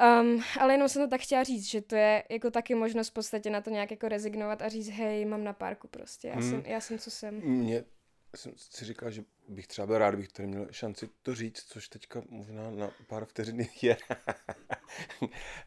[0.00, 3.12] Um, ale jenom jsem to tak chtěla říct, že to je jako taky možnost v
[3.12, 6.50] podstatě na to nějak jako rezignovat a říct, hej, mám na párku prostě, já, hmm.
[6.50, 7.40] jsem, já jsem, co jsem.
[7.40, 7.84] Mě
[8.36, 11.88] jsem si říkal, že bych třeba byl rád, bych tady měl šanci to říct, což
[11.88, 13.96] teďka možná na pár vteřin je.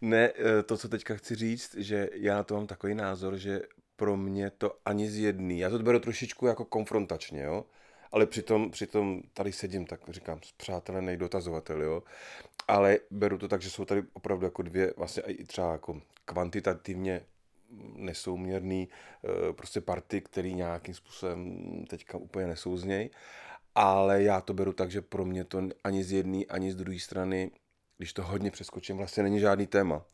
[0.01, 3.61] ne, eh, to, co teďka chci říct, že já na to mám takový názor, že
[3.95, 7.65] pro mě to ani z jedný, já to beru trošičku jako konfrontačně, jo,
[8.11, 12.03] ale přitom, přitom tady sedím, tak říkám, přátelé dotazovatel, jo,
[12.67, 17.21] ale beru to tak, že jsou tady opravdu jako dvě, vlastně i třeba jako kvantitativně
[17.95, 23.09] nesouměrný eh, prostě party, který nějakým způsobem teďka úplně nesouzněj.
[23.75, 26.99] Ale já to beru tak, že pro mě to ani z jedné, ani z druhé
[26.99, 27.51] strany,
[27.97, 30.05] když to hodně přeskočím, vlastně není žádný téma.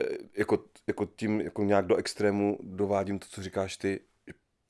[0.00, 4.00] Eh, jako, jako tím jako nějak do extrému dovádím to, co říkáš ty,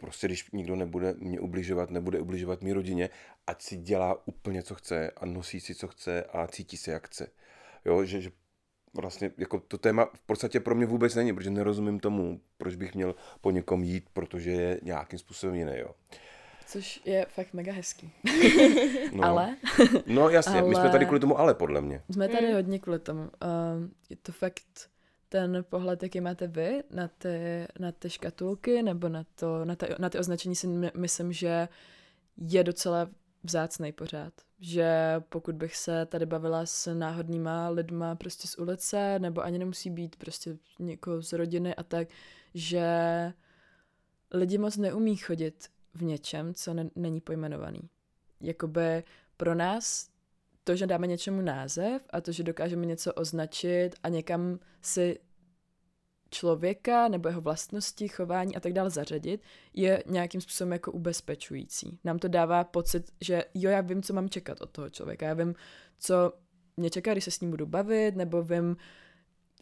[0.01, 3.11] prostě když nikdo nebude mě ubližovat, nebude ubližovat mý rodině,
[3.47, 7.07] ať si dělá úplně, co chce a nosí si, co chce a cítí se, jak
[7.07, 7.31] chce.
[7.85, 8.31] Jo, že, že
[8.95, 12.95] vlastně jako to téma v podstatě pro mě vůbec není, protože nerozumím tomu, proč bych
[12.95, 15.95] měl po někom jít, protože je nějakým způsobem jiný, jo.
[16.67, 18.13] Což je fakt mega hezký.
[19.13, 19.25] No.
[19.25, 19.57] ale?
[20.07, 20.69] No jasně, ale...
[20.69, 22.03] my jsme tady kvůli tomu ale, podle mě.
[22.11, 23.21] Jsme tady hodně kvůli tomu.
[23.21, 23.29] Uh,
[24.11, 24.91] je to fakt
[25.29, 29.87] ten pohled, jaký máte vy na ty, na ty škatulky nebo na, to, na, ta,
[29.99, 31.69] na ty označení si myslím, že
[32.37, 33.11] je docela
[33.45, 34.33] vzácný pořád.
[34.61, 39.91] Že pokud bych se tady bavila s náhodnýma lidma prostě z ulice, nebo ani nemusí
[39.91, 42.09] být prostě někoho z rodiny a tak,
[42.55, 42.87] že
[44.33, 47.81] lidi moc neumí chodit v něčem, co ne- není pojmenovaný.
[48.41, 49.05] Jakoby
[49.37, 50.11] pro nás
[50.69, 55.19] to, že dáme něčemu název a to, že dokážeme něco označit a někam si
[56.31, 59.43] člověka nebo jeho vlastnosti, chování a tak dále zařadit,
[59.75, 61.99] je nějakým způsobem jako ubezpečující.
[62.05, 65.35] Nám to dává pocit, že jo, já vím, co mám čekat od toho člověka, já
[65.35, 65.55] vím,
[65.99, 66.33] co
[66.77, 68.77] mě čeká, když se s ním budu bavit, nebo vím,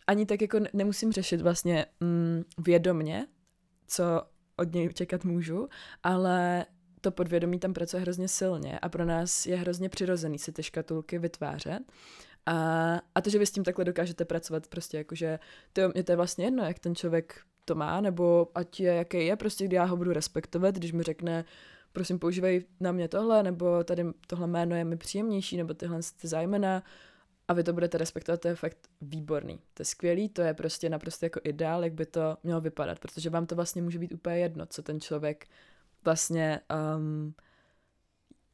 [0.06, 3.26] ani tak jako nemusím řešit vlastně mm, vědomně,
[3.86, 4.22] co
[4.56, 5.68] od něj čekat můžu,
[6.02, 6.66] ale
[7.00, 11.18] to podvědomí tam pracuje hrozně silně a pro nás je hrozně přirozený si ty škatulky
[11.18, 11.80] vytvářet.
[12.46, 15.38] A, a to, že vy s tím takhle dokážete pracovat, prostě jakože
[15.72, 19.26] to, mě to je vlastně jedno, jak ten člověk to má, nebo ať je, jaký
[19.26, 21.44] je, prostě kdy já ho budu respektovat, když mi řekne,
[21.92, 26.28] prosím, používej na mě tohle, nebo tady tohle jméno je mi příjemnější, nebo tyhle ty
[26.28, 26.82] zájmena,
[27.48, 29.60] a vy to budete respektovat, to je fakt výborný.
[29.74, 33.30] To je skvělý, to je prostě naprosto jako ideál, jak by to mělo vypadat, protože
[33.30, 35.46] vám to vlastně může být úplně jedno, co ten člověk
[36.06, 36.60] vlastně,
[36.96, 37.34] um,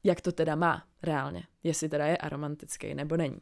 [0.05, 3.41] jak to teda má reálně, jestli teda je aromantický nebo není.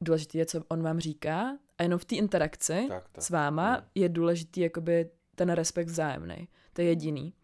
[0.00, 3.24] Důležité je, co on vám říká a jenom v té interakci tak, tak.
[3.24, 3.82] s váma no.
[3.94, 6.48] je důležitý jakoby ten respekt vzájemný.
[6.72, 7.34] To je jediný.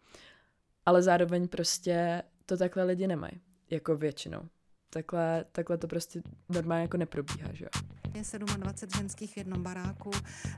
[0.85, 4.49] Ale zároveň prostě to takhle lidi nemají, jako většinou
[4.89, 7.81] takhle, takhle to prostě normálně jako neprobíhá, že jo.
[8.13, 10.11] Je 27 ženských v jednom baráku.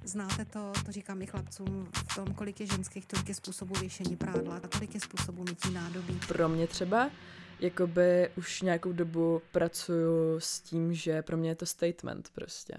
[0.03, 4.15] Znáte to, to říkám i chlapcům, v tom, kolik je ženských, tolik je způsobů věšení
[4.15, 6.19] prádla a tolik je způsobů mytí nádobí.
[6.27, 7.11] Pro mě třeba,
[7.59, 12.73] jakoby už nějakou dobu pracuju s tím, že pro mě je to statement prostě.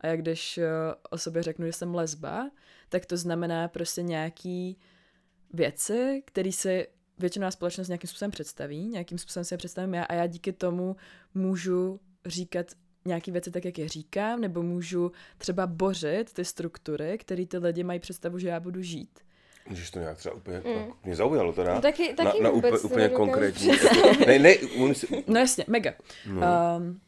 [0.00, 0.68] A jak když eh,
[1.10, 2.50] o sobě řeknu, že jsem lesba,
[2.88, 4.78] tak to znamená prostě nějaký
[5.52, 6.86] věci, které si
[7.18, 10.96] většinou společnost nějakým způsobem představí, nějakým způsobem si je představím já a já díky tomu
[11.34, 12.66] můžu říkat
[13.04, 17.84] nějaké věci tak, jak je říkám, nebo můžu třeba bořit ty struktury, které ty lidi
[17.84, 19.20] mají představu, že já budu žít.
[19.68, 20.92] Můžeš to nějak třeba úplně, mm.
[21.04, 21.74] mě zaujalo teda.
[21.74, 23.70] No, taky, taky na, na úplně, úplně konkrétní.
[24.26, 24.54] ne, ne,
[24.94, 25.24] si...
[25.26, 25.92] No jasně, mega.
[26.26, 26.46] No.
[26.76, 27.00] Um,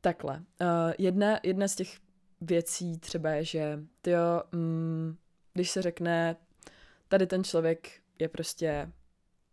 [0.00, 0.36] takhle.
[0.36, 1.98] Uh, jedna, jedna z těch
[2.40, 5.16] věcí třeba je, že tyjo, mm,
[5.54, 6.36] když se řekne,
[7.08, 8.92] tady ten člověk je prostě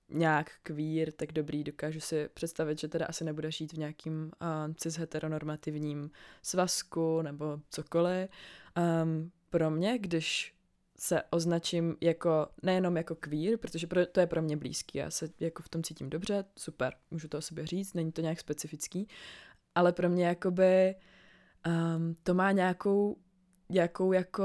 [0.10, 4.74] nějak kvír, tak dobrý, dokážu si představit, že teda asi nebude žít v nějakým uh,
[4.76, 8.30] cis heteronormativním svazku nebo cokoliv.
[9.04, 10.56] Um, pro mě, když
[10.98, 15.30] se označím jako, nejenom jako kvír, protože pro, to je pro mě blízký, já se
[15.40, 19.08] jako v tom cítím dobře, super, můžu to o sobě říct, není to nějak specifický,
[19.76, 20.96] ale pro mě jakoby
[21.68, 23.18] um, to má nějakou
[23.70, 24.44] nějakou jako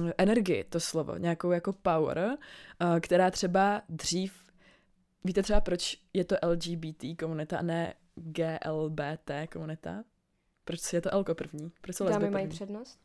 [0.00, 4.32] mm, energii, to slovo, nějakou jako power, uh, která třeba dřív,
[5.24, 10.04] víte třeba proč je to LGBT komunita a ne GLBT komunita?
[10.64, 11.72] Proč je to Elko první?
[11.80, 12.98] Proč jsou Dámy mají přednost?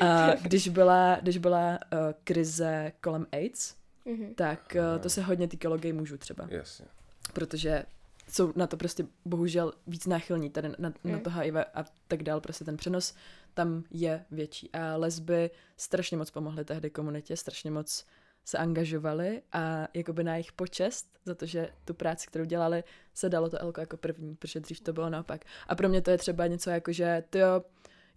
[0.00, 3.74] a když byla, když byla uh, krize kolem AIDS,
[4.06, 4.34] mm-hmm.
[4.34, 6.46] tak uh, to se hodně týkalo gay mužů třeba.
[6.48, 6.86] Jasně.
[7.32, 7.84] Protože
[8.32, 11.20] jsou na to prostě bohužel víc náchylní, tady na, na, mm.
[11.20, 13.14] to HIV a tak dál, prostě ten přenos
[13.54, 14.70] tam je větší.
[14.72, 18.06] A lesby strašně moc pomohly tehdy komunitě, strašně moc
[18.44, 23.28] se angažovali a jakoby na jejich počest za to, že tu práci, kterou dělali, se
[23.28, 25.44] dalo to Elko jako první, protože dřív to bylo naopak.
[25.68, 27.62] A pro mě to je třeba něco jako, že ty jo,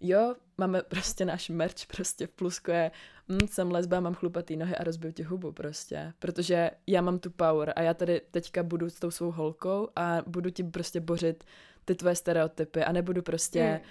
[0.00, 2.90] jo, máme prostě náš merch prostě v plusku je
[3.28, 7.30] hm, jsem lesba, mám chlupatý nohy a rozbiju ti hubu prostě, protože já mám tu
[7.30, 11.44] power a já tady teďka budu s tou svou holkou a budu ti prostě bořit
[11.84, 13.90] ty tvoje stereotypy a nebudu prostě mm.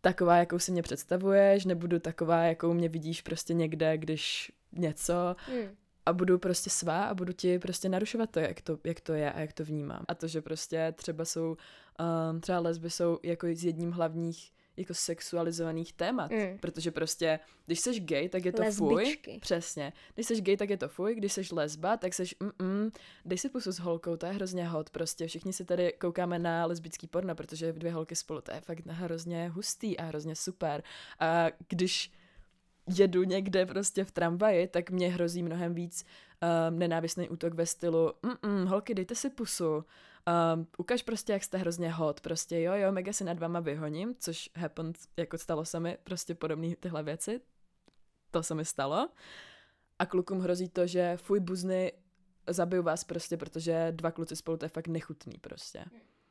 [0.00, 5.68] taková, jakou si mě představuješ, nebudu taková, jakou mě vidíš prostě někde, když něco mm.
[6.06, 9.32] a budu prostě svá a budu ti prostě narušovat to, jak to, jak to je
[9.32, 10.04] a jak to vnímám.
[10.08, 11.56] A to, že prostě třeba jsou,
[12.30, 16.58] um, třeba lesby jsou jako z jedním hlavních jako sexualizovaných témat, mm.
[16.58, 19.30] protože prostě, když jsi gay, tak je to Lesbičky.
[19.30, 19.40] fuj.
[19.40, 19.92] Přesně.
[20.14, 22.24] Když jsi gay, tak je to fuj, když jsi lesba, tak jsi
[22.58, 22.90] mm
[23.24, 26.66] dej si pusu s holkou, to je hrozně hot, prostě všichni si tady koukáme na
[26.66, 30.82] lesbický porno, protože dvě holky spolu, to je fakt hrozně hustý a hrozně super.
[31.20, 32.12] A když
[32.96, 36.04] jedu někde prostě v tramvaji, tak mě hrozí mnohem víc
[36.70, 38.12] um, nenávistný útok ve stylu
[38.42, 39.84] mm holky, dejte si pusu,
[40.54, 44.14] Um, ukaž prostě, jak jste hrozně hot, prostě jo, jo, mega si nad váma vyhoním,
[44.18, 47.40] což happened, jako stalo se mi prostě podobné tyhle věci,
[48.30, 49.08] to se mi stalo.
[49.98, 51.92] A klukům hrozí to, že fuj buzny,
[52.46, 55.84] zabiju vás prostě, protože dva kluci spolu, to je fakt nechutný prostě.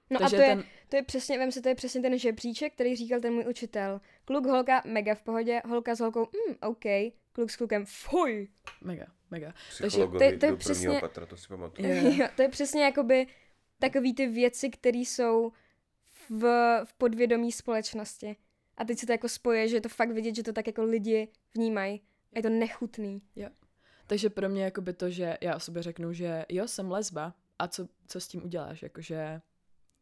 [0.10, 0.60] No Takže a to, ten...
[0.60, 3.45] je, to je přesně, vem si, to je přesně ten žebříček, který říkal ten můj
[3.49, 4.02] učitel.
[4.25, 6.84] Kluk, holka, mega v pohodě, holka s holkou, mm, OK,
[7.32, 8.47] kluk s klukem, fuj.
[8.82, 9.54] Mega, mega.
[9.82, 11.88] Takže to, je, to je přesně, patra, to si pamatuju.
[12.17, 12.36] Yeah.
[12.36, 13.28] to je přesně jakoby
[13.79, 15.51] takový ty věci, které jsou
[16.29, 16.41] v,
[16.85, 18.35] v podvědomí společnosti.
[18.77, 20.83] A teď se to jako spoje, že je to fakt vidět, že to tak jako
[20.83, 22.01] lidi vnímají.
[22.35, 23.21] Je to nechutný.
[23.35, 23.49] Jo.
[24.07, 27.67] Takže pro mě jakoby to, že já o sobě řeknu, že jo, jsem lesba a
[27.67, 29.41] co, co s tím uděláš, jakože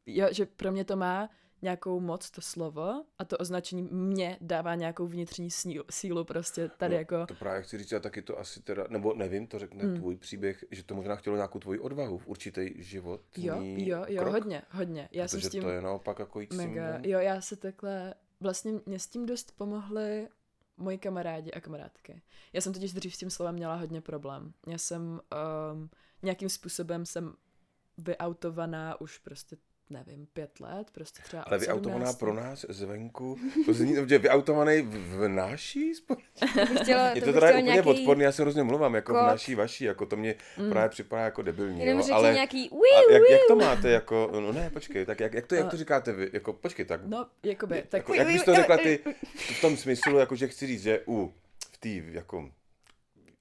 [0.06, 1.30] jo, že pro mě to má
[1.62, 6.94] nějakou moc to slovo a to označení mě dává nějakou vnitřní sílu, sílu prostě tady
[6.94, 7.26] no, jako...
[7.26, 9.96] To právě chci říct, a taky to asi teda, nebo nevím, to řekne hmm.
[9.96, 13.22] tvůj příběh, že to možná chtělo nějakou tvoji odvahu v určitý život.
[13.38, 15.10] Jo, jo, jo, krok, hodně, hodně.
[15.12, 17.56] Já jsem s tím to je naopak jako jít mega, s tím, jo, já se
[17.56, 20.28] takhle, vlastně mě s tím dost pomohly
[20.78, 22.22] moji kamarádi a kamarádky.
[22.54, 24.54] Já jsem totiž dřív s tím slovem měla hodně problém.
[24.68, 25.22] Já jsem
[25.74, 25.90] um,
[26.22, 27.34] nějakým způsobem jsem
[27.98, 29.58] vyautovaná už prostě
[29.90, 32.20] nevím, pět let, prostě třeba Ale vyautovaná 17.
[32.20, 36.92] pro nás zvenku, to zní, že vyautovaný v, v naší společnosti.
[37.14, 37.90] Je to to teda úplně nějaký...
[37.90, 39.22] odporný, já se hrozně mluvám, jako kód.
[39.22, 40.70] v naší, vaší, jako to mě mm.
[40.70, 43.90] právě připadá jako debilní, Jenom jo, řekni ale nějaký a wiu, jak, jak to máte,
[43.90, 47.02] jako, no ne, počkej, tak jak, jak, to, jak to říkáte vy, jako, počkej, tak,
[47.06, 49.00] No, jakoby, tak jako, jak bys to řekla ty
[49.36, 51.34] v tom smyslu, jako, že chci říct, že u,
[51.74, 52.50] v té, jako,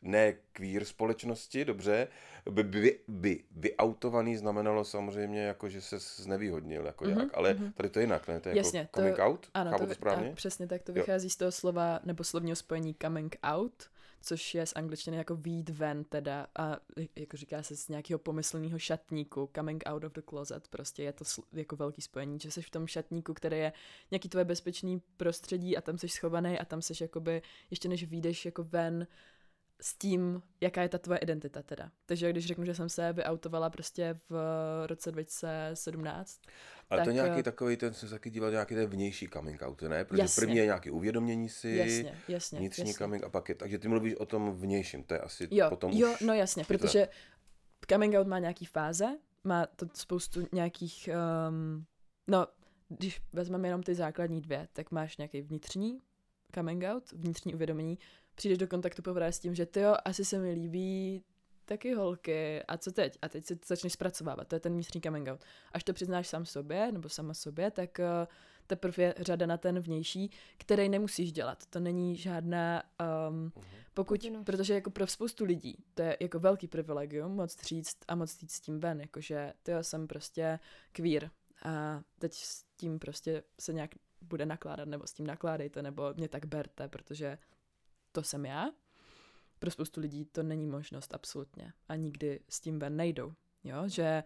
[0.02, 2.08] ne queer společnosti, dobře,
[2.50, 7.90] by, by, by vyautovaný znamenalo samozřejmě, jako, že se znevýhodnil, jako Mhm, jak, ale tady
[7.90, 9.94] to je jinak, ne, to je Jasně, jako to- coming out, Ano, chápu to, to
[9.94, 10.28] správně?
[10.28, 10.94] tak, přesně tak to Jo.
[10.94, 13.90] vychází z toho slova nebo slovního spojení coming out,
[14.22, 16.76] což je z angličtiny jako výjít ven teda a
[17.16, 21.24] jako říká se z nějakého pomyslného šatníku, coming out of the closet, prostě je to
[21.24, 23.72] sl- jako velký spojení, že jsi v tom šatníku, který je
[24.10, 28.44] nějaký tvoje bezpečný prostředí a tam jsi schovaný a tam jsi jakoby, ještě než vyjdeš
[28.44, 29.06] jako ven,
[29.80, 31.90] s tím, jaká je ta tvoje identita teda.
[32.06, 34.36] Takže když řeknu, že jsem se vyautovala prostě v
[34.86, 36.40] roce 2017,
[36.90, 39.28] Ale to tak, je nějaký eh, takový, ten jsem se taky díval, nějaký ten vnější
[39.28, 40.04] coming out, ne?
[40.04, 40.40] Protože Jasně.
[40.40, 43.04] první je nějaký uvědomění si, jasně, jasně, vnitřní jasně.
[43.04, 45.92] coming a pak je, takže ty mluvíš o tom vnějším, to je asi Jo, potom
[45.92, 46.20] jo, už...
[46.20, 47.08] no jasně, to protože
[47.90, 49.06] coming out má nějaký fáze,
[49.44, 51.08] má to spoustu nějakých,
[51.48, 51.86] um,
[52.26, 52.46] no,
[52.88, 56.00] když vezmeme jenom ty základní dvě, tak máš nějaký vnitřní
[56.54, 57.98] coming out, vnitřní uvědomění,
[58.36, 61.24] přijdeš do kontaktu poprvé s tím, že ty jo, asi se mi líbí
[61.64, 63.18] taky holky, a co teď?
[63.22, 65.44] A teď si to začneš zpracovávat, to je ten vnitřní coming out.
[65.72, 68.26] Až to přiznáš sám sobě, nebo sama sobě, tak uh,
[68.66, 71.66] teprve je řada na ten vnější, který nemusíš dělat.
[71.66, 72.82] To není žádná,
[73.28, 73.52] um,
[73.94, 78.42] pokud, protože jako pro spoustu lidí to je jako velký privilegium moc říct a moc
[78.42, 80.58] jít s tím ven, jakože ty jo, jsem prostě
[80.92, 81.30] queer
[81.62, 86.28] a teď s tím prostě se nějak bude nakládat, nebo s tím nakládejte, nebo mě
[86.28, 87.38] tak berte, protože
[88.16, 88.70] to jsem já.
[89.58, 93.32] Pro spoustu lidí to není možnost absolutně a nikdy s tím ven nejdou.
[93.64, 94.24] Jo, že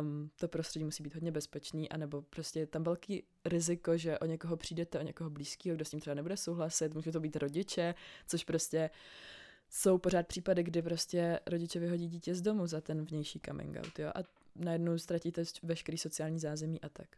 [0.00, 4.26] um, to prostředí musí být hodně bezpečný, anebo prostě je tam velký riziko, že o
[4.26, 7.94] někoho přijdete, o někoho blízkého, kdo s tím třeba nebude souhlasit, může to být rodiče,
[8.26, 8.90] což prostě
[9.70, 13.98] jsou pořád případy, kdy prostě rodiče vyhodí dítě z domu za ten vnější coming out,
[13.98, 14.18] jo, a
[14.54, 17.08] najednou ztratíte veškerý sociální zázemí a tak.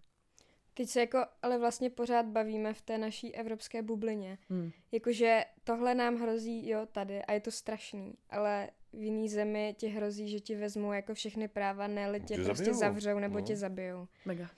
[0.74, 4.38] Teď se jako ale vlastně pořád bavíme v té naší evropské bublině.
[4.48, 4.70] Hmm.
[4.92, 9.88] Jakože tohle nám hrozí, jo, tady a je to strašný, ale v jiný zemi ti
[9.88, 13.44] hrozí, že ti vezmou jako všechny práva, ne tě Tě prostě zabijou, zavřou nebo no.
[13.44, 14.08] tě zabijou.
[14.24, 14.50] Mega.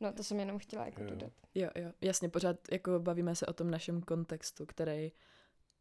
[0.00, 1.10] No to jsem jenom chtěla jako Jo.
[1.10, 1.32] dodat.
[1.54, 5.12] Jo, jo, jasně, pořád jako bavíme se o tom našem kontextu, který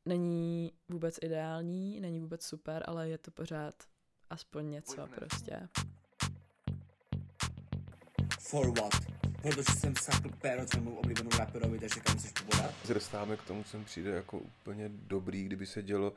[0.06, 3.76] není vůbec ideální, není vůbec super, ale je to pořád
[4.30, 5.70] aspoň něco prostě.
[8.40, 9.13] For what?
[9.44, 12.72] Protože jsem sakl péro svému oblíbenou raperovi, takže kam chceš pobodat?
[12.94, 16.14] Dostáváme k tomu, co mi přijde jako úplně dobrý, kdyby se dělo,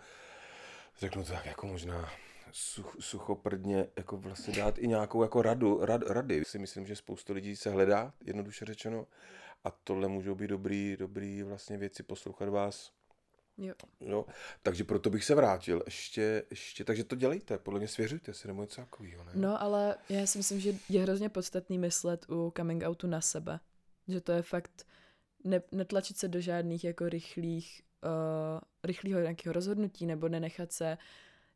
[0.99, 2.11] řeknu to tak jako možná
[2.53, 6.43] such, suchoprdně, jako vlastně dát i nějakou jako radu, rad, rady.
[6.47, 9.07] Si myslím, že spoustu lidí se hledá, jednoduše řečeno,
[9.65, 12.93] a tohle můžou být dobrý, dobrý vlastně věci poslouchat vás.
[13.59, 13.75] Jo.
[14.01, 14.27] Jo,
[14.63, 18.63] takže proto bych se vrátil ještě, ještě, takže to dělejte, podle mě svěřujte si nebo
[18.63, 19.33] něco takového, ne?
[19.35, 23.61] No, ale já si myslím, že je hrozně podstatný myslet u coming outu na sebe.
[24.09, 24.87] Že to je fakt
[25.45, 30.99] ne, netlačit se do žádných jako rychlých, uh, rychlého nějakého rozhodnutí nebo nenechat se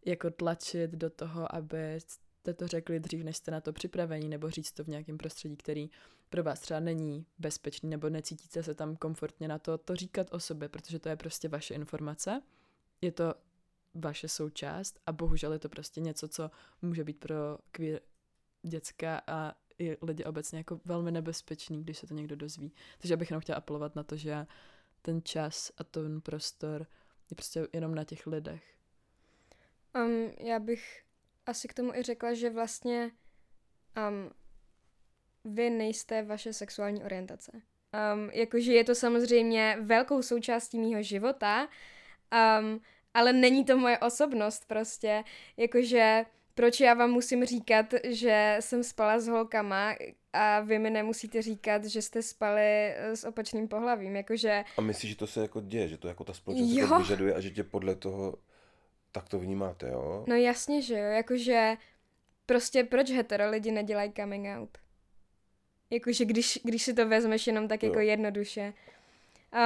[0.06, 4.50] jako tlačit do toho, aby jste to řekli dřív, než jste na to připravení, nebo
[4.50, 5.90] říct to v nějakém prostředí, který
[6.30, 10.40] pro vás třeba není bezpečný, nebo necítíte se tam komfortně na to, to říkat o
[10.40, 12.42] sobě, protože to je prostě vaše informace.
[13.00, 13.34] Je to
[13.94, 16.50] vaše součást a bohužel je to prostě něco, co
[16.82, 18.00] může být pro queer
[18.62, 22.72] děcka a i lidi obecně jako velmi nebezpečný, když se to někdo dozví.
[22.98, 24.46] Takže já bych jenom chtěla apelovat na to, že
[25.02, 26.86] ten čas a ten prostor
[27.30, 28.74] je prostě jenom na těch lidech.
[29.94, 31.02] Um, já bych
[31.46, 33.10] asi k tomu i řekla, že vlastně
[34.08, 34.30] um,
[35.44, 37.52] vy nejste vaše sexuální orientace.
[38.14, 41.68] Um, jakože je to samozřejmě velkou součástí mýho života,
[42.60, 42.80] um,
[43.14, 45.24] ale není to moje osobnost prostě.
[45.56, 46.24] Jakože
[46.54, 49.94] proč já vám musím říkat, že jsem spala s holkama
[50.32, 54.16] a vy mi nemusíte říkat, že jste spali eh, s opačným pohlavím.
[54.16, 56.78] Jakože A myslíš, že to se jako děje, že to jako ta společnost Jo.
[56.78, 58.34] jako vyžaduje a že tě podle toho
[59.12, 60.24] tak to vnímáte, jo?
[60.28, 61.76] No jasně, že jo, jakože
[62.46, 64.78] prostě proč hetero lidi nedělají coming out?
[65.90, 68.06] Jakože když, když si to vezmeš jenom tak jako Jo.
[68.08, 68.72] jednoduše.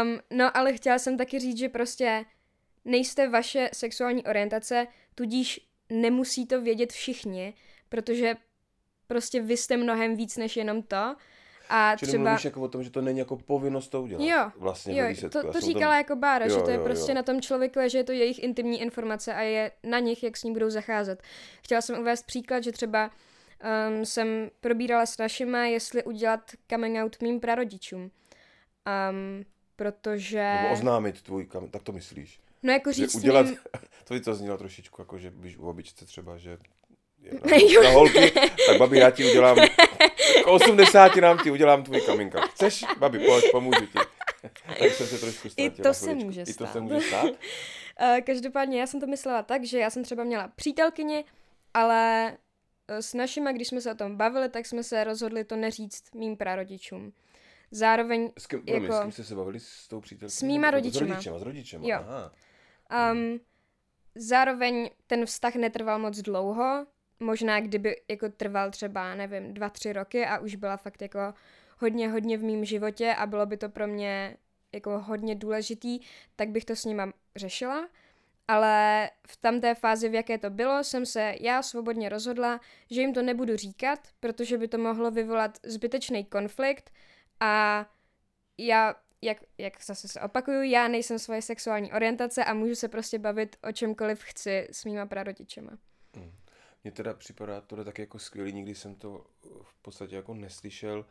[0.02, 2.24] Um, no ale chtěla jsem taky říct, že prostě
[2.84, 5.60] nejste vaše sexuální orientace, tudíž
[5.90, 7.54] nemusí to vědět všichni,
[7.88, 8.34] protože
[9.06, 11.16] prostě vy jste mnohem víc než jenom to.
[11.68, 12.24] A Čili třeba...
[12.24, 14.24] mluvíš jako o tom, že to není jako povinnost to udělat.
[14.24, 15.38] Jo, vlastně Jo, výsledku.
[15.38, 17.16] to, to o tom- říkala jako Bára, že Jo, to je jo, prostě jo.
[17.16, 20.42] na tom člověku, že je to jejich intimní informace a je na nich, jak s
[20.44, 21.22] ní budou zacházet.
[21.62, 23.10] Chtěla jsem uvést příklad, že třeba
[23.88, 28.00] um, jsem probírala s našima, jestli udělat coming out mým prarodičům.
[29.10, 29.44] Um,
[29.76, 30.58] protože...
[30.62, 32.40] Nebo oznámit tvůj kam, tak to myslíš.
[32.62, 33.46] No jako Že říct udělat,
[34.04, 36.58] to by to znělo trošičku, jako že víš u babičce třeba, že
[37.50, 38.30] na, na holky,
[38.66, 39.56] tak babi, já ti udělám,
[40.44, 42.00] k 80 nám ti udělám tvůj
[42.34, 42.50] out.
[42.50, 43.98] Chceš, babi, pojď, pomůžu ti.
[44.78, 46.72] tak jsem se trošku ztratil to na se může I to stát.
[46.72, 47.30] se může stát.
[48.26, 51.24] Každopádně já jsem to myslela tak, že já jsem třeba měla přítelkyni,
[51.74, 52.32] ale
[52.88, 56.36] s našima, když jsme se o tom bavili, tak jsme se rozhodli to neříct mým
[56.36, 57.12] prarodičům.
[57.70, 60.30] Zároveň S kým, Jako- jako, s kým jste se bavili s tou přítelkyní?
[60.30, 61.06] S mýma Nebo rodičema.
[61.06, 61.98] S rodičema, s rodičema, Jo.
[62.00, 62.32] aha.
[63.12, 63.40] Um,
[64.14, 66.86] zároveň ten vztah netrval moc dlouho,
[67.20, 71.18] možná kdyby jako trval třeba, nevím, dva, tři roky a už byla fakt jako
[71.78, 74.36] hodně, hodně v mém životě a bylo by to pro mě
[74.72, 76.00] jako hodně důležitý,
[76.36, 77.88] tak bych to s nima řešila.
[78.48, 83.14] Ale v tamté fázi, v jaké to bylo, jsem se já svobodně rozhodla, že jim
[83.14, 86.90] to nebudu říkat, protože by to mohlo vyvolat zbytečný konflikt
[87.40, 87.86] a
[88.58, 93.18] já, jak, jak zase se opakuju, já nejsem svoje sexuální orientace a můžu se prostě
[93.18, 95.78] bavit o čemkoliv chci s mýma prarodičema.
[96.84, 99.26] Mně teda připadá tohle tak jako skvělý, nikdy jsem to
[99.62, 101.06] v podstatě jako neslyšel,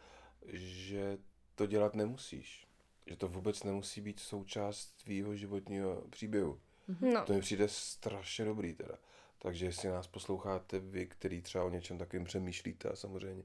[0.48, 1.18] že
[1.56, 2.68] to dělat nemusíš.
[3.06, 6.60] Že to vůbec nemusí být součást tvýho životního příběhu.
[7.02, 8.96] No, To mi přijde strašně dobrý teda.
[9.40, 13.44] Takže jestli nás posloucháte vy, který třeba o něčem takovým přemýšlíte a samozřejmě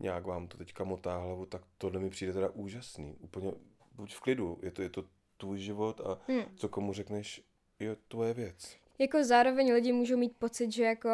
[0.00, 3.16] nějak vám to teďka motá hlavu, tak tohle mi přijde teda úžasný.
[3.20, 3.52] Úplně
[3.92, 5.04] buď v klidu, je to, je to
[5.36, 6.42] tvůj život a Hmm.
[6.56, 7.42] co komu řekneš,
[7.78, 8.76] je tvoje věc.
[8.98, 11.08] jako zároveň lidi můžou mít pocit, že jako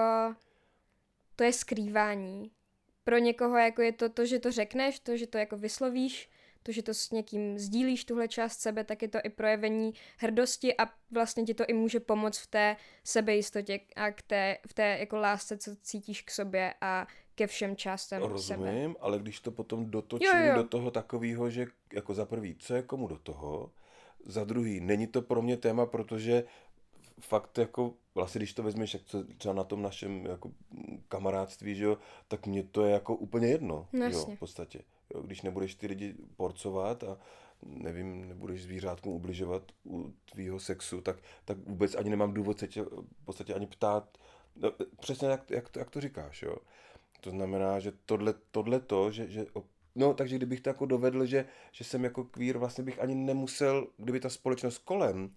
[1.36, 2.50] to je skrývání.
[3.04, 6.30] Pro někoho jako je to to, že to řekneš, to, že to jako vyslovíš,
[6.64, 10.76] to, že to s někým sdílíš tuhle část sebe, tak je to i projevení hrdosti
[10.76, 14.96] a vlastně ti to i může pomoct v té sebejistotě a k té, v té
[15.00, 18.32] jako lásce, co cítíš k sobě a ke všem částem sebe.
[18.32, 20.54] Rozumím, ale když to potom dotočím Jo, jo.
[20.54, 23.70] do toho takového, že jako za prvý, co je komu do toho,
[24.26, 26.44] za druhý, není to pro mě téma, protože
[27.20, 30.52] fakt jako, vlastně když to vezmeš, jak co třeba na tom našem jako
[31.08, 31.98] kamarádství, že jo,
[32.28, 34.80] tak mně to je jako úplně jedno, No jo, v podstatě.
[35.14, 37.18] Jo, když nebudeš ty lidi porcovat a
[37.62, 42.82] nevím, nebudeš zvířátkům ubližovat u tvýho sexu, tak, tak vůbec ani nemám důvod se tě
[42.82, 44.18] v podstatě ani ptát,
[44.56, 46.56] no, přesně jak, jak, to, jak to říkáš, jo.
[47.20, 49.46] To znamená, že tohle, tohle to, že, že
[49.94, 53.86] no, takže kdybych to jako dovedl, že, že jsem jako queer, vlastně bych ani nemusel,
[53.96, 55.30] kdyby ta společnost kolem,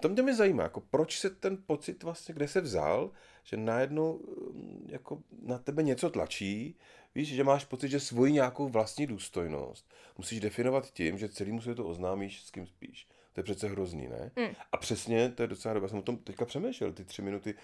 [0.00, 3.10] to mě mě zajímá, jako proč se ten pocit vlastně, kde se vzal,
[3.42, 6.76] že najednou um, jako na tebe něco tlačí,
[7.14, 11.84] víš, že máš pocit, že svoji nějakou vlastní důstojnost musíš definovat tím, že celému světu
[11.84, 13.08] oznámíš, s kým spíš.
[13.32, 14.30] To je přece hrozný, ne?
[14.36, 14.54] Mm.
[14.72, 15.84] A přesně, to je docela dobré.
[15.84, 17.54] Já jsem o tom teďka přemýšlel, ty tři minuty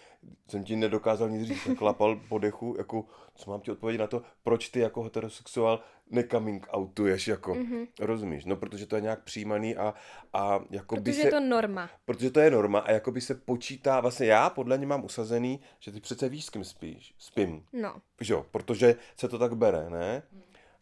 [0.48, 1.68] jsem ti nedokázal nic říct.
[1.78, 3.04] Klapal po dechu, jako,
[3.34, 7.64] co mám ti odpovědět na to, proč ty jako heterosexuál necoming outuješ, jako, Mhm.
[7.74, 7.86] mm-hmm.
[8.00, 8.44] rozumíš?
[8.44, 9.94] No, protože to je nějak přijímaný a,
[10.32, 11.26] a jako by Protože se...
[11.26, 11.90] je to norma.
[12.04, 15.60] Protože to je norma a jako by se počítá, vlastně já podle ně mám usazený,
[15.78, 17.96] že ty přece víš, s kým spíš, spím, No.
[18.22, 20.22] jo, protože se to tak bere, ne?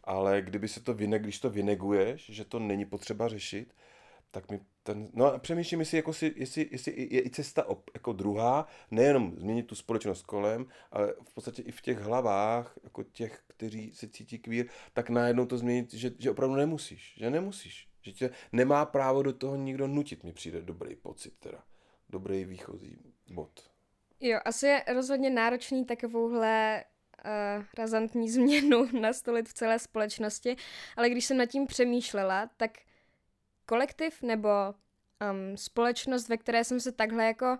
[0.03, 3.73] Ale kdyby se to vyne, když to vyneguješ, že to není potřeba řešit,
[4.31, 7.89] tak mi ten, no a přemýšlím, jestli, jako si, jestli, jestli je i cesta op,
[7.93, 13.03] jako druhá, nejenom změnit tu společnost kolem, ale v podstatě i v těch hlavách, jako
[13.03, 17.89] těch, kteří se cítí queer, tak najednou to změnit, že, že opravdu nemusíš, že nemusíš,
[18.01, 21.63] že tě nemá právo do toho nikdo nutit, mi přijde dobrý pocit teda,
[22.09, 22.97] dobrý výchozí
[23.33, 23.69] bod.
[24.19, 26.83] Jo, asi je rozhodně náročný takovouhle
[27.25, 30.55] uh, razantní změnu nastolit v celé společnosti,
[30.95, 32.71] ale když jsem nad tím přemýšlela, tak
[33.67, 37.57] kolektiv nebo um, společnost, ve které jsem se takhle jako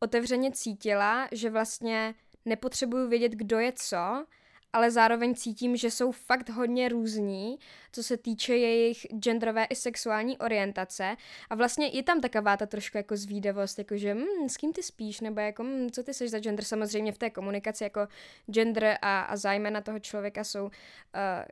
[0.00, 4.26] otevřeně cítila, že vlastně nepotřebuju vědět, kdo je co,
[4.72, 7.58] ale zároveň cítím, že jsou fakt hodně různí,
[7.92, 11.16] co se týče jejich genderové i sexuální orientace.
[11.50, 14.82] A vlastně je tam taková ta trošku jako zvídavost, jako že hm, s kým ty
[14.82, 18.08] spíš, nebo jako hm, co ty seš za gender, samozřejmě v té komunikaci jako
[18.46, 20.70] gender a, a zájmena toho člověka jsou uh,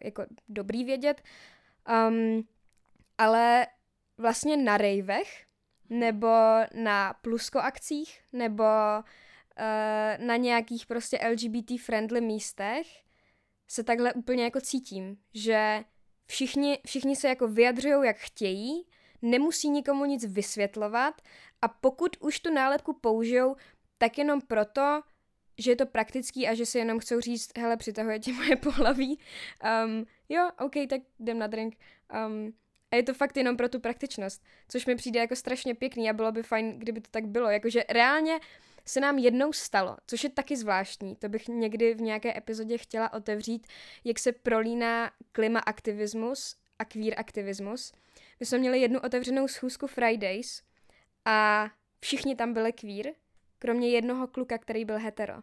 [0.02, 1.22] jako dobrý vědět.
[2.08, 2.44] Um,
[3.18, 3.66] ale
[4.18, 5.44] vlastně na rejvech,
[5.90, 6.28] nebo
[6.74, 12.86] na plusko akcích, nebo uh, na nějakých prostě LGBT friendly místech
[13.68, 15.84] se takhle úplně jako cítím, že
[16.26, 18.86] všichni, všichni se jako vyjadřují, jak chtějí,
[19.22, 21.22] nemusí nikomu nic vysvětlovat
[21.62, 23.56] a pokud už tu nálepku použijou,
[23.98, 25.02] tak jenom proto,
[25.58, 29.18] že je to praktický a že si jenom chcou říct, hele, přitahuje tě moje pohlaví.
[29.84, 31.76] Um, jo, OK, tak jdem na drink.
[32.26, 32.52] Um,
[32.90, 36.12] a je to fakt jenom pro tu praktičnost, což mi přijde jako strašně pěkný a
[36.12, 37.50] bylo by fajn, kdyby to tak bylo.
[37.50, 38.38] Jakože reálně
[38.84, 43.12] se nám jednou stalo, což je taky zvláštní, to bych někdy v nějaké epizodě chtěla
[43.12, 43.66] otevřít,
[44.04, 47.92] jak se prolíná klimaaktivismus a queer aktivismus.
[48.40, 50.62] My jsme měli jednu otevřenou schůzku Fridays
[51.24, 51.68] a
[52.00, 53.12] všichni tam byli queer,
[53.58, 55.34] kromě jednoho kluka, který byl hetero.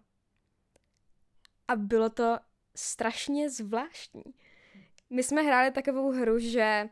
[1.67, 2.37] A bylo to
[2.75, 4.23] strašně zvláštní.
[5.09, 6.89] My jsme hráli takovou hru, že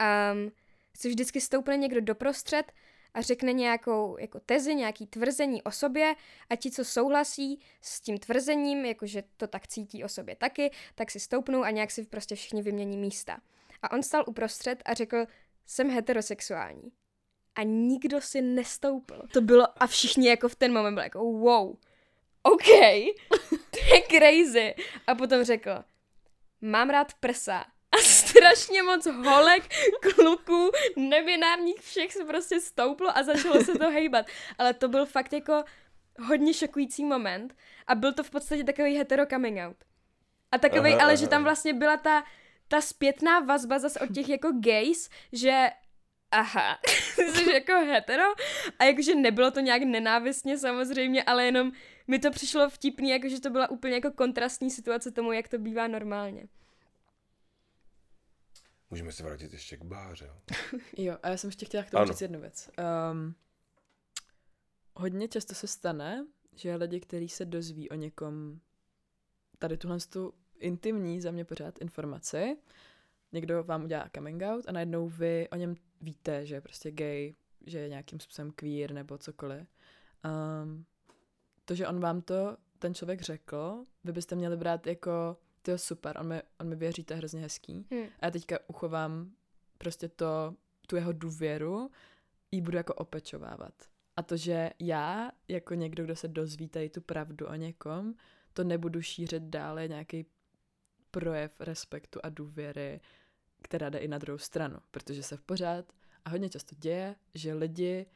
[0.00, 0.52] um,
[0.96, 2.72] se vždycky stoupne někdo doprostřed
[3.14, 6.14] a řekne nějakou jako tezi, nějaký tvrzení o sobě
[6.50, 11.10] a ti, co souhlasí s tím tvrzením, jakože to tak cítí o sobě taky, tak
[11.10, 13.40] si stoupnou a nějak si prostě všichni vymění místa.
[13.82, 15.26] A on stal uprostřed a řekl,
[15.66, 16.92] jsem heterosexuální.
[17.54, 19.22] A nikdo si nestoupil.
[19.32, 21.76] To bylo a všichni jako v ten moment byli jako wow,
[22.42, 22.68] OK,
[23.70, 24.74] to je crazy.
[25.06, 25.70] A potom řekl,
[26.60, 27.64] mám rád prsa
[27.98, 29.62] a strašně moc holek,
[30.00, 34.26] kluků, nebinárních všech se prostě stouplo a začalo se to hejbat.
[34.58, 35.64] Ale to byl fakt jako
[36.18, 37.54] hodně šokující moment
[37.86, 39.76] a byl to v podstatě takový hetero coming out.
[40.52, 42.24] A takový, ale že tam vlastně byla ta,
[42.68, 45.70] ta zpětná vazba zase od těch jako gays, že
[46.30, 46.78] aha,
[47.14, 48.24] jsi jako hetero
[48.78, 51.72] a jakože nebylo to nějak nenávistně samozřejmě, ale jenom
[52.06, 55.86] mi to přišlo vtipný, jakože to byla úplně jako kontrastní situace tomu, jak to bývá
[55.86, 56.48] normálně.
[58.90, 60.26] Můžeme se vrátit ještě k báře.
[60.26, 60.40] Jo,
[60.96, 62.12] jo a já jsem ještě chtěla k tomu Ano.
[62.12, 62.70] říct jednu věc.
[63.12, 63.34] Um,
[64.94, 68.60] hodně často se stane, že lidi, kteří se dozví o někom
[69.58, 72.56] tady tuhle tu intimní za mě pořád informaci,
[73.32, 77.34] někdo vám udělá coming out a najednou vy o něm víte, že je prostě gay,
[77.66, 79.68] že je nějakým způsobem queer nebo cokoliv.
[80.62, 80.84] Um,
[81.64, 86.18] to, že on vám to, ten člověk řekl, vy byste měli brát jako, to super,
[86.20, 87.86] on mi, on mi věří, to je hrozně hezký.
[87.90, 88.06] Hm.
[88.20, 89.32] A já teďka uchovám
[89.78, 90.54] prostě to,
[90.86, 91.90] tu jeho důvěru,
[92.50, 93.74] jí budu jako opečovávat.
[94.16, 98.14] A to, že já, jako někdo, kdo se dozví tady tu pravdu o někom,
[98.52, 100.26] to nebudu šířit dále nějaký
[101.10, 103.00] projev respektu a důvěry,
[103.62, 105.92] která jde i na druhou stranu, protože se v pořád
[106.24, 108.06] a hodně často děje, že lidi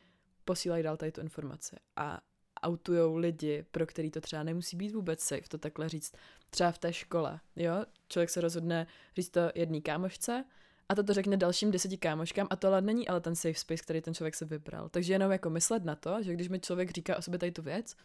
[0.45, 2.21] posílají dál tady tu informaci a
[2.63, 6.15] autujou lidi, pro který to třeba nemusí být vůbec safe, to takhle říct
[6.51, 7.85] třeba v té škole, jo?
[8.09, 8.87] Člověk se rozhodne
[9.17, 10.45] říct to jedný kámošce
[10.89, 14.01] a to to řekne dalším deseti kámoškám a tohle není ale ten safe space, který
[14.01, 14.89] ten člověk se vybral.
[14.89, 17.63] Takže jenom jako myslet na to, že když mi člověk říká o sobě tady tu
[17.63, 17.97] věc,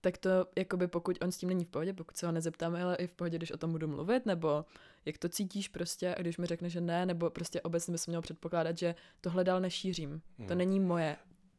[0.00, 2.96] tak to, jakoby pokud on s tím není v pohodě, pokud se ho nezeptáme, ale
[2.96, 4.64] i v pohodě, když o tom budu mluvit, nebo
[5.04, 8.22] jak to cítíš prostě, a když mi řekne, že ne, nebo prostě obecně bys měl
[8.22, 10.22] předpokládat, že tohle dál nešířím.
[10.36, 10.58] To Hmm.
[10.58, 11.16] není moje.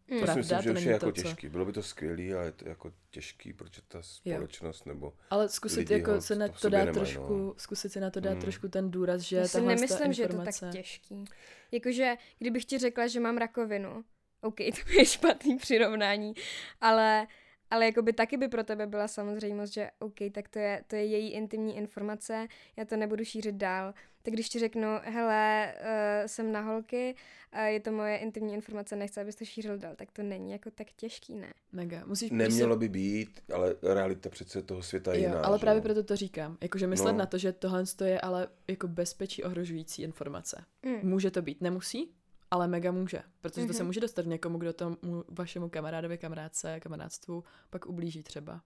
[0.09, 1.49] To si Pravda, myslím, to že už je jako to, co- těžký.
[1.49, 5.13] Bylo by to skvělý, ale je to jako těžký, protože ta společnost nebo...
[5.29, 7.53] Ale zkusit Lidi jako ho se na to dát nemají, trošku, no.
[7.57, 8.41] zkusit si na to dát Hmm.
[8.41, 11.25] trošku ten důraz, že Já si nemyslím, že je to tak těžký.
[11.71, 14.03] Jakože, kdybych ti řekla, že mám rakovinu,
[14.41, 14.55] OK,
[14.85, 16.33] to je špatný přirovnání,
[16.81, 17.27] ale,
[17.71, 21.05] ale jakoby taky by pro tebe byla samozřejmost, že OK, tak to je, to je
[21.05, 22.47] její intimní informace,
[22.77, 23.93] já to nebudu šířit dál.
[24.23, 25.87] Tak když ti řeknu, hele, uh,
[26.27, 27.15] jsem na holky,
[27.53, 30.71] uh, je to moje intimní informace, nechci, abys to šířil dál, tak to není jako
[30.71, 31.53] tak těžký, ne?
[31.71, 32.03] Mega.
[32.05, 35.41] Musíš Nemělo prostě- by být, ale realita přece toho světa je Jo, jiná.
[35.41, 36.57] ale že právě proto to říkám.
[36.61, 37.17] Jakože myslet No.
[37.17, 40.63] na to, že tohle je ale jako bezpečí ohrožující informace.
[40.85, 41.09] Mm.
[41.09, 42.11] Může to být, nemusí,
[42.51, 43.21] ale mega může.
[43.41, 43.87] Protože to se Mhm.
[43.87, 44.97] může dostat někomu, kdo tomu
[45.29, 48.61] vašemu kamarádovi, kamarádce, kamarádstvu pak ublíží třeba.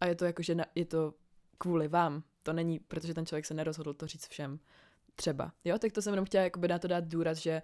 [0.00, 1.14] A je to jako, že na, je to
[1.58, 2.22] kvůli vám.
[2.42, 4.58] To není, protože ten člověk se nerozhodl to říct všem.
[5.16, 5.52] Třeba.
[5.64, 7.62] Jo, tak to jsem jenom chtěla jakoby na to dát důraz, že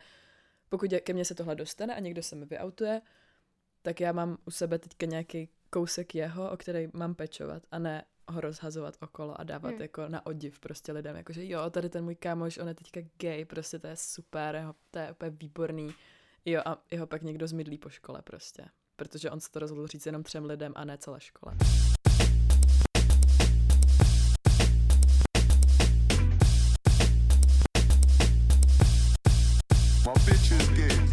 [0.69, 3.03] pokud je- ke mně se tohle dostane a někdo se mi vyautuje,
[3.83, 8.05] tak já mám u sebe teďka nějaký kousek jeho, o který mám pečovat a ne
[8.31, 9.83] ho rozhazovat okolo a dávat Hmm.
[9.83, 13.45] jako na odiv prostě lidem, jakože jo, tady ten můj kámoš, on je teďka gay,
[13.45, 15.95] prostě to je super, jeho, to je úplně výborný.
[16.45, 18.65] Jo, a jeho pak někdo zmydlí po škole prostě,
[18.97, 21.57] protože on se to rozhodl říct jenom třem lidem a ne celé škole.
[30.07, 31.10] My bitch is gay.